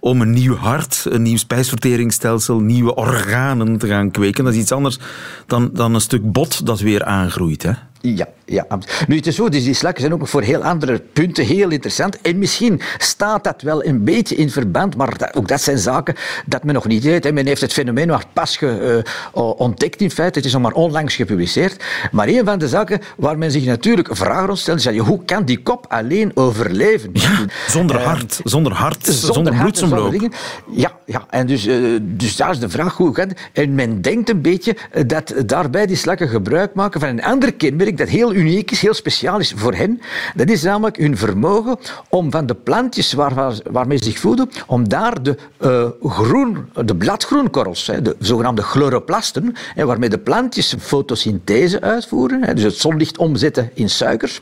om 0.00 0.20
een 0.20 0.30
nieuw 0.30 0.54
hart, 0.54 1.06
een 1.08 1.22
nieuw 1.22 1.36
spijsverteringsstelsel, 1.36 2.60
nieuwe 2.60 2.94
organen 2.94 3.78
te 3.78 3.86
gaan 3.86 4.10
kweken. 4.10 4.44
Dat 4.44 4.52
is 4.52 4.58
iets 4.60 4.72
anders 4.72 4.98
dan, 5.46 5.70
dan 5.72 5.94
een 5.94 6.00
stuk 6.00 6.32
bot 6.32 6.66
dat 6.66 6.80
weer 6.80 7.04
aangroeit. 7.04 7.62
Hè? 7.62 7.72
Ja, 8.04 8.28
ja. 8.44 8.66
Nu, 9.08 9.16
het 9.16 9.26
is 9.26 9.34
zo, 9.34 9.48
dus 9.48 9.64
die 9.64 9.74
slakken 9.74 10.00
zijn 10.00 10.12
ook 10.14 10.18
nog 10.20 10.30
voor 10.30 10.42
heel 10.42 10.62
andere 10.64 11.02
punten 11.12 11.44
heel 11.44 11.70
interessant. 11.70 12.20
En 12.20 12.38
misschien 12.38 12.80
staat 12.98 13.44
dat 13.44 13.62
wel 13.62 13.84
een 13.84 14.04
beetje 14.04 14.34
in 14.34 14.50
verband, 14.50 14.96
maar 14.96 15.18
dat- 15.18 15.34
ook 15.34 15.48
dat 15.48 15.60
zijn 15.60 15.78
zaken 15.78 16.14
dat 16.46 16.64
men 16.64 16.74
nog 16.74 16.86
niet 16.86 17.02
weet. 17.04 17.24
hè. 17.24 17.32
Men 17.32 17.46
heeft 17.46 17.60
het 17.60 17.72
fenomeen 17.72 18.08
maar 18.08 18.24
pas 18.32 18.56
ge, 18.56 19.02
eh, 19.34 19.50
ontdekt 19.56 20.00
in 20.00 20.10
feite. 20.10 20.38
Het 20.38 20.46
is 20.46 20.52
nog 20.52 20.62
maar 20.62 20.72
onlangs 20.72 21.14
gepubliceerd. 21.14 21.84
Maar 22.12 22.28
een 22.28 22.44
van 22.44 22.58
de 22.58 22.68
zaken 22.68 23.00
waar 23.16 23.38
men 23.38 23.50
zich 23.50 23.64
natuurlijk 23.64 24.08
vragen 24.16 24.46
rond 24.46 24.58
stelt, 24.58 24.78
is 24.78 24.84
dat 24.84 24.94
je, 24.94 25.00
hoe 25.00 25.24
kan 25.24 25.44
die 25.44 25.62
kop 25.62 25.86
alleen 25.88 26.30
overleven? 26.34 27.12
Zonder 27.68 27.96
Eh, 27.96 28.04
hart, 28.04 28.40
zonder 28.44 28.72
hart, 28.72 29.06
zonder, 29.06 29.34
zonder 29.34 29.54
hart 29.54 29.78
zonder 29.78 29.98
bloedsomloop. 29.98 30.10
dingen. 30.12 30.32
Ja, 30.80 30.92
ja, 31.06 31.26
en 31.30 31.46
dus, 31.46 31.66
eh, 31.66 31.76
dus 32.00 32.36
daar 32.36 32.50
is 32.50 32.58
de 32.58 32.68
vraag 32.68 32.96
hoe 32.96 33.14
gaat 33.14 33.28
het? 33.28 33.38
En 33.52 33.74
men 33.74 34.00
denkt 34.02 34.30
een 34.30 34.40
beetje 34.42 34.76
dat 35.06 35.34
daarbij 35.46 35.86
die 35.86 35.96
slakken 35.96 36.28
gebruik 36.28 36.74
maken 36.74 37.00
van 37.00 37.08
een 37.08 37.22
ander 37.22 37.52
kenmerk 37.54 37.91
dat 37.98 38.08
heel 38.08 38.34
uniek 38.34 38.70
is, 38.70 38.80
heel 38.80 38.94
speciaal 38.94 39.38
is 39.38 39.52
voor 39.56 39.74
hen. 39.74 40.00
Dat 40.34 40.50
is 40.50 40.62
namelijk 40.62 40.96
hun 40.96 41.16
vermogen 41.16 41.78
om 42.08 42.30
van 42.30 42.46
de 42.46 42.54
plantjes 42.54 43.12
waar, 43.12 43.34
waar- 43.34 43.60
waarmee 43.70 43.98
ze 43.98 44.04
zich 44.04 44.18
voeden, 44.18 44.50
om 44.66 44.88
daar 44.88 45.22
de, 45.22 45.36
eh, 45.58 45.88
groen, 46.02 46.70
de 46.84 46.96
bladgroenkorrels, 46.96 47.84
de 47.84 48.16
zogenaamde 48.18 48.62
chloroplasten, 48.62 49.54
waarmee 49.76 50.08
de 50.08 50.18
plantjes 50.18 50.74
fotosynthese 50.80 51.80
uitvoeren, 51.80 52.54
dus 52.54 52.64
het 52.64 52.76
zonlicht 52.76 53.18
omzetten 53.18 53.70
in 53.74 53.90
suikers. 53.90 54.40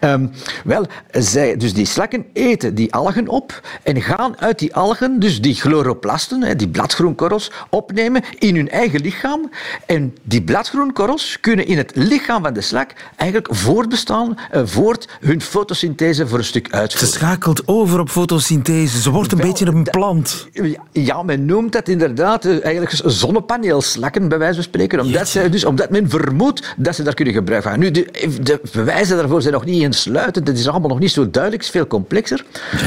Ehm, 0.00 0.26
wel, 0.64 0.86
zij, 1.10 1.56
dus 1.56 1.74
die 1.74 1.86
slakken 1.86 2.24
eten 2.32 2.74
die 2.74 2.92
algen 2.92 3.28
op 3.28 3.60
en 3.82 4.02
gaan 4.02 4.38
uit 4.38 4.58
die 4.58 4.74
algen, 4.74 5.18
dus 5.20 5.40
die 5.40 5.54
chloroplasten, 5.54 6.58
die 6.58 6.68
bladgroenkorrels, 6.68 7.50
opnemen 7.70 8.22
in 8.38 8.56
hun 8.56 8.70
eigen 8.70 9.00
lichaam. 9.00 9.50
En 9.86 10.16
die 10.22 10.42
bladgroenkorrels 10.42 11.40
kunnen 11.40 11.66
in 11.66 11.76
het 11.76 11.92
lichaam 11.94 12.42
van 12.42 12.52
de 12.52 12.60
slak 12.60 12.91
eigenlijk 13.16 13.54
voortbestaan, 13.54 14.38
eh, 14.50 14.62
voort 14.64 15.08
hun 15.20 15.40
fotosynthese 15.40 16.26
voor 16.26 16.38
een 16.38 16.44
stuk 16.44 16.66
Ze 16.70 16.76
uitvoeren. 16.76 17.08
schakelt 17.12 17.68
over 17.68 18.00
op 18.00 18.08
fotosynthese. 18.08 19.00
Ze 19.00 19.10
wordt 19.10 19.32
een 19.32 19.38
Wel, 19.38 19.46
beetje 19.46 19.66
een 19.66 19.82
plant. 19.82 20.48
Ja, 20.92 21.22
men 21.22 21.44
noemt 21.44 21.72
dat 21.72 21.88
inderdaad 21.88 22.44
eh, 22.44 22.64
eigenlijk 22.64 23.00
zonnepaneelslakken, 23.04 24.28
bij 24.28 24.38
wijze 24.38 24.54
van 24.54 24.62
spreken. 24.62 25.00
Omdat, 25.00 25.28
zij, 25.28 25.50
dus, 25.50 25.64
omdat 25.64 25.90
men 25.90 26.10
vermoedt 26.10 26.74
dat 26.76 26.94
ze 26.94 27.02
daar 27.02 27.14
kunnen 27.14 27.34
gebruik 27.34 27.62
van. 27.62 27.78
Nu, 27.78 27.90
de, 27.90 28.06
de 28.42 28.60
bewijzen 28.72 29.16
daarvoor 29.16 29.40
zijn 29.42 29.54
nog 29.54 29.64
niet 29.64 29.82
insluitend. 29.82 30.48
Het 30.48 30.58
is 30.58 30.68
allemaal 30.68 30.88
nog 30.88 30.98
niet 30.98 31.10
zo 31.12 31.30
duidelijk. 31.30 31.62
Het 31.62 31.74
is 31.74 31.78
veel 31.80 31.86
complexer. 31.86 32.44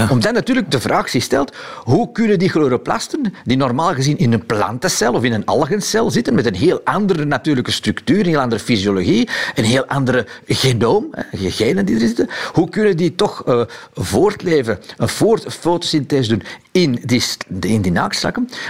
Omdat 0.10 0.34
natuurlijk 0.34 0.72
de 0.72 0.80
vraag 0.80 1.10
zich 1.10 1.24
stelt, 1.24 1.56
hoe 1.84 2.12
kunnen 2.12 2.40
die 2.40 2.50
chloroplasten, 2.50 3.34
die 3.44 3.58
normaal 3.58 3.94
gezien 3.94 4.18
in 4.18 4.34
een 4.34 4.46
plantencel 4.46 5.14
of 5.14 5.24
in 5.24 5.34
een 5.34 5.46
algencel 5.46 6.12
zitten, 6.12 6.34
met 6.36 6.46
een 6.46 6.56
heel 6.56 6.82
andere 6.84 7.26
natuurlijke 7.26 7.72
structuur, 7.72 8.20
een 8.20 8.26
heel 8.26 8.40
andere 8.40 8.62
fysiologie, 8.62 9.30
een 9.56 9.64
heel 9.64 9.86
andere 9.96 10.26
genoom, 10.48 11.08
hè, 11.12 11.52
genen 11.52 11.86
die 11.86 11.96
er 11.96 12.02
zitten, 12.02 12.30
hoe 12.54 12.70
kunnen 12.70 12.98
die 12.98 13.16
toch 13.16 13.44
eh, 13.46 13.62
voortleven, 13.94 14.80
een 14.98 15.10
voort 15.10 15.54
fotosynthese 15.54 16.30
doen 16.30 16.44
in 16.72 17.00
die, 17.06 17.24
in 17.60 17.82
die? 17.82 17.94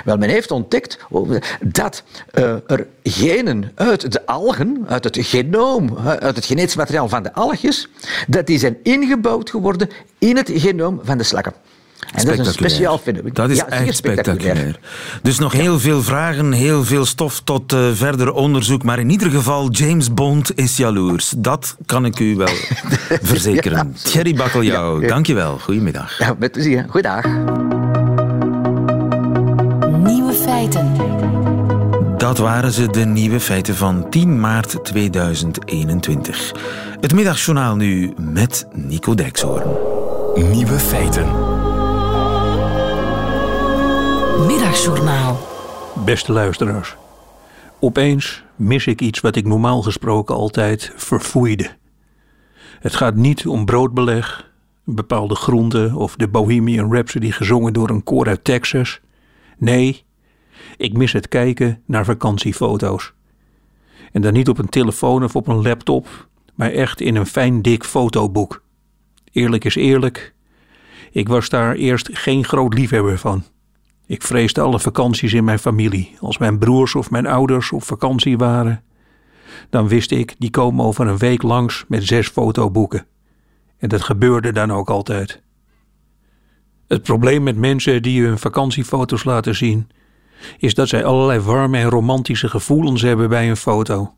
Wel, 0.05 0.17
men 0.17 0.29
heeft 0.29 0.51
ontdekt 0.51 0.99
oh, 1.09 1.35
dat 1.61 2.03
eh, 2.31 2.55
er 2.67 2.87
genen 3.03 3.71
uit 3.75 4.11
de 4.11 4.25
algen, 4.25 4.85
uit 4.87 5.03
het 5.03 5.17
genoom, 5.19 5.97
uit 5.97 6.35
het 6.35 6.45
genetisch 6.45 6.75
materiaal 6.75 7.09
van 7.09 7.23
de 7.23 7.33
algjes, 7.33 7.89
dat 8.27 8.47
die 8.47 8.59
zijn 8.59 8.77
ingebouwd 8.83 9.49
geworden 9.49 9.89
in 10.19 10.37
het 10.37 10.51
genoom 10.53 10.99
van 11.03 11.17
de 11.17 11.23
slakken. 11.23 11.53
En 12.13 12.25
dat 12.25 12.39
is 12.39 12.47
een 12.47 12.53
speciaal 12.53 12.97
fenomeen. 12.97 13.33
Dat 13.33 13.49
is 13.49 13.57
Ja, 13.57 13.67
echt 13.69 13.95
spectaculair. 13.95 14.35
spectaculair. 14.55 14.79
Dus 15.21 15.39
nog 15.39 15.51
heel 15.51 15.79
veel 15.79 16.01
vragen, 16.03 16.51
heel 16.51 16.83
veel 16.83 17.05
stof 17.05 17.39
tot 17.43 17.73
eh, 17.73 17.79
verder 17.93 18.33
onderzoek. 18.33 18.83
Maar 18.83 18.99
in 18.99 19.09
ieder 19.09 19.29
geval, 19.31 19.69
James 19.71 20.13
Bond 20.13 20.57
is 20.57 20.77
jaloers. 20.77 21.33
Dat 21.37 21.75
kan 21.85 22.05
ik 22.05 22.19
u 22.19 22.35
wel 22.35 22.47
verzekeren. 23.21 23.77
Ja. 23.93 24.09
Thierry 24.09 24.33
Bakkeljauw, 24.35 24.95
Ja, 24.95 25.01
ja. 25.01 25.07
dankjewel. 25.07 25.57
Goedemiddag. 25.59 26.17
Ja, 26.17 26.35
met 26.39 26.51
plezier. 26.51 26.85
Goeiedag. 26.89 27.25
Nieuwe 30.03 30.33
feiten. 30.33 30.91
Dat 32.17 32.37
waren 32.37 32.71
ze, 32.71 32.87
de 32.89 33.05
nieuwe 33.05 33.39
feiten 33.39 33.75
van 33.75 34.09
10 34.09 34.39
maart 34.39 34.77
2021. 34.83 36.51
Het 37.01 37.13
middagjournaal 37.13 37.75
nu 37.75 38.13
met 38.17 38.67
Nico 38.73 39.15
Dijkshoorn. 39.15 39.67
Nieuwe 40.51 40.79
feiten. 40.79 41.25
Middagjournaal. 44.37 45.37
Beste 46.05 46.31
luisteraars. 46.31 46.95
Opeens 47.79 48.43
mis 48.55 48.87
ik 48.87 49.01
iets 49.01 49.19
wat 49.19 49.35
ik 49.35 49.45
normaal 49.45 49.81
gesproken 49.81 50.35
altijd 50.35 50.91
verfoeide. 50.95 51.75
Het 52.79 52.95
gaat 52.95 53.15
niet 53.15 53.47
om 53.47 53.65
broodbeleg, 53.65 54.51
bepaalde 54.83 55.35
groente 55.35 55.91
of 55.95 56.15
de 56.15 56.27
Bohemian 56.27 56.93
Rhapsody 56.93 57.31
gezongen 57.31 57.73
door 57.73 57.89
een 57.89 58.03
koor 58.03 58.27
uit 58.27 58.43
Texas. 58.43 58.99
Nee, 59.57 60.03
ik 60.77 60.93
mis 60.93 61.11
het 61.11 61.27
kijken 61.27 61.81
naar 61.85 62.05
vakantiefoto's. 62.05 63.13
En 64.11 64.21
dan 64.21 64.33
niet 64.33 64.49
op 64.49 64.57
een 64.57 64.69
telefoon 64.69 65.23
of 65.23 65.35
op 65.35 65.47
een 65.47 65.61
laptop, 65.61 66.27
maar 66.55 66.71
echt 66.71 67.01
in 67.01 67.15
een 67.15 67.25
fijn 67.25 67.61
dik 67.61 67.83
fotoboek. 67.83 68.63
Eerlijk 69.31 69.65
is 69.65 69.75
eerlijk, 69.75 70.33
ik 71.11 71.27
was 71.27 71.49
daar 71.49 71.75
eerst 71.75 72.09
geen 72.11 72.45
groot 72.45 72.73
liefhebber 72.73 73.17
van. 73.17 73.43
Ik 74.07 74.21
vreesde 74.21 74.61
alle 74.61 74.79
vakanties 74.79 75.33
in 75.33 75.43
mijn 75.43 75.59
familie. 75.59 76.15
Als 76.19 76.37
mijn 76.37 76.57
broers 76.57 76.95
of 76.95 77.11
mijn 77.11 77.25
ouders 77.25 77.71
op 77.71 77.83
vakantie 77.83 78.37
waren, 78.37 78.83
dan 79.69 79.87
wist 79.87 80.11
ik, 80.11 80.35
die 80.37 80.49
komen 80.49 80.85
over 80.85 81.07
een 81.07 81.17
week 81.17 81.41
langs 81.41 81.85
met 81.87 82.03
zes 82.03 82.27
fotoboeken. 82.27 83.05
En 83.77 83.89
dat 83.89 84.01
gebeurde 84.01 84.51
dan 84.51 84.71
ook 84.71 84.89
altijd. 84.89 85.43
Het 86.87 87.03
probleem 87.03 87.43
met 87.43 87.57
mensen 87.57 88.01
die 88.01 88.23
hun 88.23 88.39
vakantiefoto's 88.39 89.23
laten 89.23 89.55
zien, 89.55 89.89
is 90.57 90.73
dat 90.73 90.87
zij 90.87 91.05
allerlei 91.05 91.39
warme 91.39 91.77
en 91.77 91.89
romantische 91.89 92.49
gevoelens 92.49 93.01
hebben 93.01 93.29
bij 93.29 93.49
een 93.49 93.57
foto. 93.57 94.13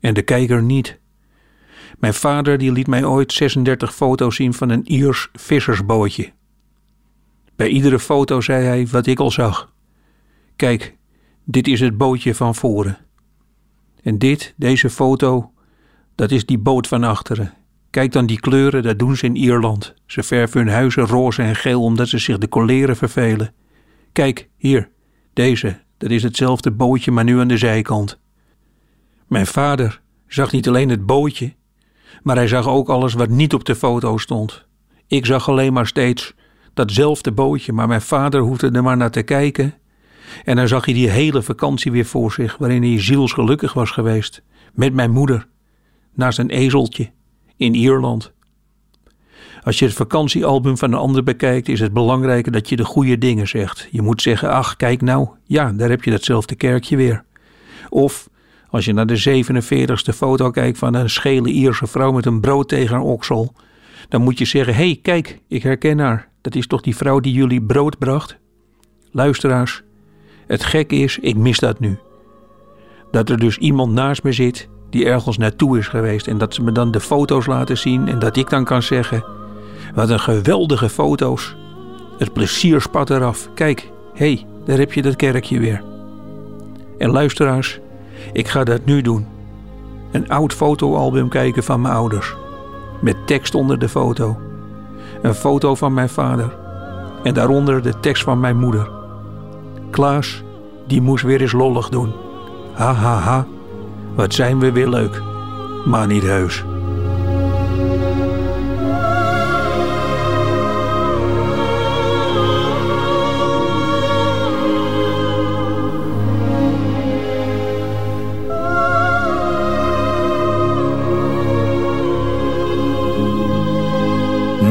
En 0.00 0.14
de 0.14 0.22
kijker 0.22 0.62
niet. 0.62 1.00
Mijn 1.98 2.14
vader 2.14 2.58
die 2.58 2.72
liet 2.72 2.86
mij 2.86 3.04
ooit 3.04 3.32
36 3.32 3.94
foto's 3.94 4.36
zien 4.36 4.54
van 4.54 4.68
een 4.68 4.86
Iers 4.86 5.28
vissersbootje. 5.32 6.32
Bij 7.56 7.68
iedere 7.68 7.98
foto 7.98 8.40
zei 8.40 8.64
hij 8.64 8.86
wat 8.86 9.06
ik 9.06 9.20
al 9.20 9.30
zag. 9.30 9.72
Kijk, 10.56 10.96
dit 11.44 11.68
is 11.68 11.80
het 11.80 11.96
bootje 11.96 12.34
van 12.34 12.54
voren. 12.54 12.98
En 14.02 14.18
dit, 14.18 14.54
deze 14.56 14.90
foto, 14.90 15.52
dat 16.14 16.30
is 16.30 16.46
die 16.46 16.58
boot 16.58 16.88
van 16.88 17.04
achteren. 17.04 17.54
Kijk 17.90 18.12
dan 18.12 18.26
die 18.26 18.40
kleuren, 18.40 18.82
dat 18.82 18.98
doen 18.98 19.16
ze 19.16 19.26
in 19.26 19.36
Ierland. 19.36 19.94
Ze 20.06 20.22
verven 20.22 20.60
hun 20.60 20.68
huizen 20.74 21.06
roze 21.06 21.42
en 21.42 21.56
geel 21.56 21.82
omdat 21.82 22.08
ze 22.08 22.18
zich 22.18 22.38
de 22.38 22.46
koleren 22.46 22.96
vervelen. 22.96 23.54
Kijk, 24.12 24.48
hier, 24.56 24.90
deze, 25.32 25.80
dat 25.98 26.10
is 26.10 26.22
hetzelfde 26.22 26.70
bootje, 26.70 27.10
maar 27.10 27.24
nu 27.24 27.40
aan 27.40 27.48
de 27.48 27.56
zijkant. 27.56 28.18
Mijn 29.26 29.46
vader 29.46 30.00
zag 30.26 30.52
niet 30.52 30.68
alleen 30.68 30.88
het 30.88 31.06
bootje, 31.06 31.54
maar 32.22 32.36
hij 32.36 32.48
zag 32.48 32.68
ook 32.68 32.88
alles 32.88 33.14
wat 33.14 33.28
niet 33.28 33.54
op 33.54 33.64
de 33.64 33.74
foto 33.74 34.18
stond. 34.18 34.66
Ik 35.06 35.26
zag 35.26 35.48
alleen 35.48 35.72
maar 35.72 35.86
steeds 35.86 36.34
datzelfde 36.74 37.32
bootje, 37.32 37.72
maar 37.72 37.88
mijn 37.88 38.00
vader 38.00 38.40
hoefde 38.40 38.70
er 38.70 38.82
maar 38.82 38.96
naar 38.96 39.10
te 39.10 39.22
kijken. 39.22 39.74
En 40.44 40.56
dan 40.56 40.68
zag 40.68 40.84
hij 40.84 40.94
die 40.94 41.10
hele 41.10 41.42
vakantie 41.42 41.92
weer 41.92 42.04
voor 42.04 42.32
zich, 42.32 42.56
waarin 42.56 42.82
hij 42.82 43.02
zielsgelukkig 43.02 43.72
was 43.72 43.90
geweest. 43.90 44.42
Met 44.72 44.94
mijn 44.94 45.10
moeder, 45.10 45.46
naast 46.14 46.38
een 46.38 46.50
ezeltje, 46.50 47.10
in 47.56 47.74
Ierland. 47.74 48.32
Als 49.62 49.78
je 49.78 49.84
het 49.84 49.94
vakantiealbum 49.94 50.78
van 50.78 50.92
een 50.92 50.98
ander 50.98 51.22
bekijkt, 51.22 51.68
is 51.68 51.80
het 51.80 51.92
belangrijker 51.92 52.52
dat 52.52 52.68
je 52.68 52.76
de 52.76 52.84
goede 52.84 53.18
dingen 53.18 53.48
zegt. 53.48 53.88
Je 53.90 54.02
moet 54.02 54.22
zeggen: 54.22 54.50
Ach, 54.50 54.76
kijk 54.76 55.00
nou, 55.00 55.28
ja, 55.44 55.72
daar 55.72 55.90
heb 55.90 56.04
je 56.04 56.10
datzelfde 56.10 56.54
kerkje 56.54 56.96
weer. 56.96 57.24
Of 57.88 58.28
als 58.68 58.84
je 58.84 58.92
naar 58.92 59.06
de 59.06 59.44
47ste 59.44 60.14
foto 60.14 60.50
kijkt 60.50 60.78
van 60.78 60.94
een 60.94 61.10
schele 61.10 61.48
Ierse 61.48 61.86
vrouw 61.86 62.12
met 62.12 62.26
een 62.26 62.40
brood 62.40 62.68
tegen 62.68 62.94
haar 62.94 63.04
oksel, 63.04 63.54
dan 64.08 64.22
moet 64.22 64.38
je 64.38 64.44
zeggen: 64.44 64.74
Hé, 64.74 64.84
hey, 64.84 64.98
kijk, 65.02 65.40
ik 65.48 65.62
herken 65.62 65.98
haar. 65.98 66.28
Dat 66.44 66.54
is 66.54 66.66
toch 66.66 66.80
die 66.80 66.96
vrouw 66.96 67.20
die 67.20 67.32
jullie 67.32 67.62
brood 67.62 67.98
bracht? 67.98 68.36
Luisteraars, 69.10 69.82
het 70.46 70.64
gekke 70.64 70.94
is, 70.94 71.18
ik 71.18 71.36
mis 71.36 71.58
dat 71.58 71.80
nu. 71.80 71.98
Dat 73.10 73.28
er 73.28 73.38
dus 73.38 73.58
iemand 73.58 73.92
naast 73.92 74.22
me 74.22 74.32
zit 74.32 74.68
die 74.90 75.04
ergens 75.04 75.38
naartoe 75.38 75.78
is 75.78 75.88
geweest 75.88 76.26
en 76.26 76.38
dat 76.38 76.54
ze 76.54 76.62
me 76.62 76.72
dan 76.72 76.90
de 76.90 77.00
foto's 77.00 77.46
laten 77.46 77.78
zien 77.78 78.08
en 78.08 78.18
dat 78.18 78.36
ik 78.36 78.50
dan 78.50 78.64
kan 78.64 78.82
zeggen: 78.82 79.24
Wat 79.94 80.08
een 80.08 80.20
geweldige 80.20 80.88
foto's. 80.88 81.56
Het 82.18 82.32
plezier 82.32 82.80
spat 82.80 83.10
eraf. 83.10 83.48
Kijk, 83.54 83.90
hé, 84.14 84.34
hey, 84.34 84.46
daar 84.64 84.78
heb 84.78 84.92
je 84.92 85.02
dat 85.02 85.16
kerkje 85.16 85.58
weer. 85.58 85.82
En 86.98 87.10
luisteraars, 87.10 87.80
ik 88.32 88.48
ga 88.48 88.64
dat 88.64 88.84
nu 88.84 89.02
doen. 89.02 89.26
Een 90.12 90.28
oud 90.28 90.52
fotoalbum 90.52 91.28
kijken 91.28 91.64
van 91.64 91.80
mijn 91.80 91.94
ouders. 91.94 92.34
Met 93.00 93.26
tekst 93.26 93.54
onder 93.54 93.78
de 93.78 93.88
foto. 93.88 94.43
Een 95.24 95.34
foto 95.34 95.74
van 95.74 95.94
mijn 95.94 96.08
vader. 96.08 96.56
En 97.22 97.34
daaronder 97.34 97.82
de 97.82 98.00
tekst 98.00 98.22
van 98.22 98.40
mijn 98.40 98.58
moeder. 98.58 98.90
Klaas, 99.90 100.42
die 100.86 101.02
moest 101.02 101.24
weer 101.24 101.40
eens 101.40 101.52
lollig 101.52 101.88
doen. 101.88 102.12
Ha 102.72 102.92
ha 102.92 103.18
ha, 103.18 103.46
wat 104.14 104.34
zijn 104.34 104.58
we 104.58 104.72
weer 104.72 104.88
leuk. 104.88 105.22
Maar 105.84 106.06
niet 106.06 106.22
heus. 106.22 106.64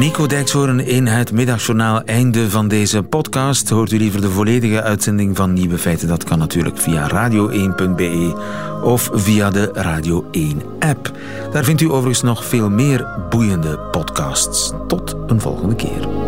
Nico 0.04 0.26
Dijkshoorn 0.26 0.80
in 0.80 1.06
het 1.06 1.32
middagjournaal. 1.32 2.02
Einde 2.02 2.50
van 2.50 2.68
deze 2.68 3.02
podcast. 3.02 3.68
Hoort 3.68 3.92
u 3.92 3.96
liever 3.96 4.20
de 4.20 4.30
volledige 4.30 4.82
uitzending 4.82 5.36
van 5.36 5.52
Nieuwe 5.52 5.78
Feiten? 5.78 6.08
Dat 6.08 6.24
kan 6.24 6.38
natuurlijk 6.38 6.78
via 6.78 7.08
radio1.be 7.08 8.34
of 8.82 9.10
via 9.12 9.50
de 9.50 9.70
Radio 9.72 10.24
1 10.30 10.62
app. 10.78 11.10
Daar 11.52 11.64
vindt 11.64 11.80
u 11.80 11.90
overigens 11.90 12.22
nog 12.22 12.44
veel 12.44 12.70
meer 12.70 13.26
boeiende 13.30 13.78
podcasts. 13.78 14.72
Tot 14.86 15.16
een 15.26 15.40
volgende 15.40 15.74
keer. 15.74 16.23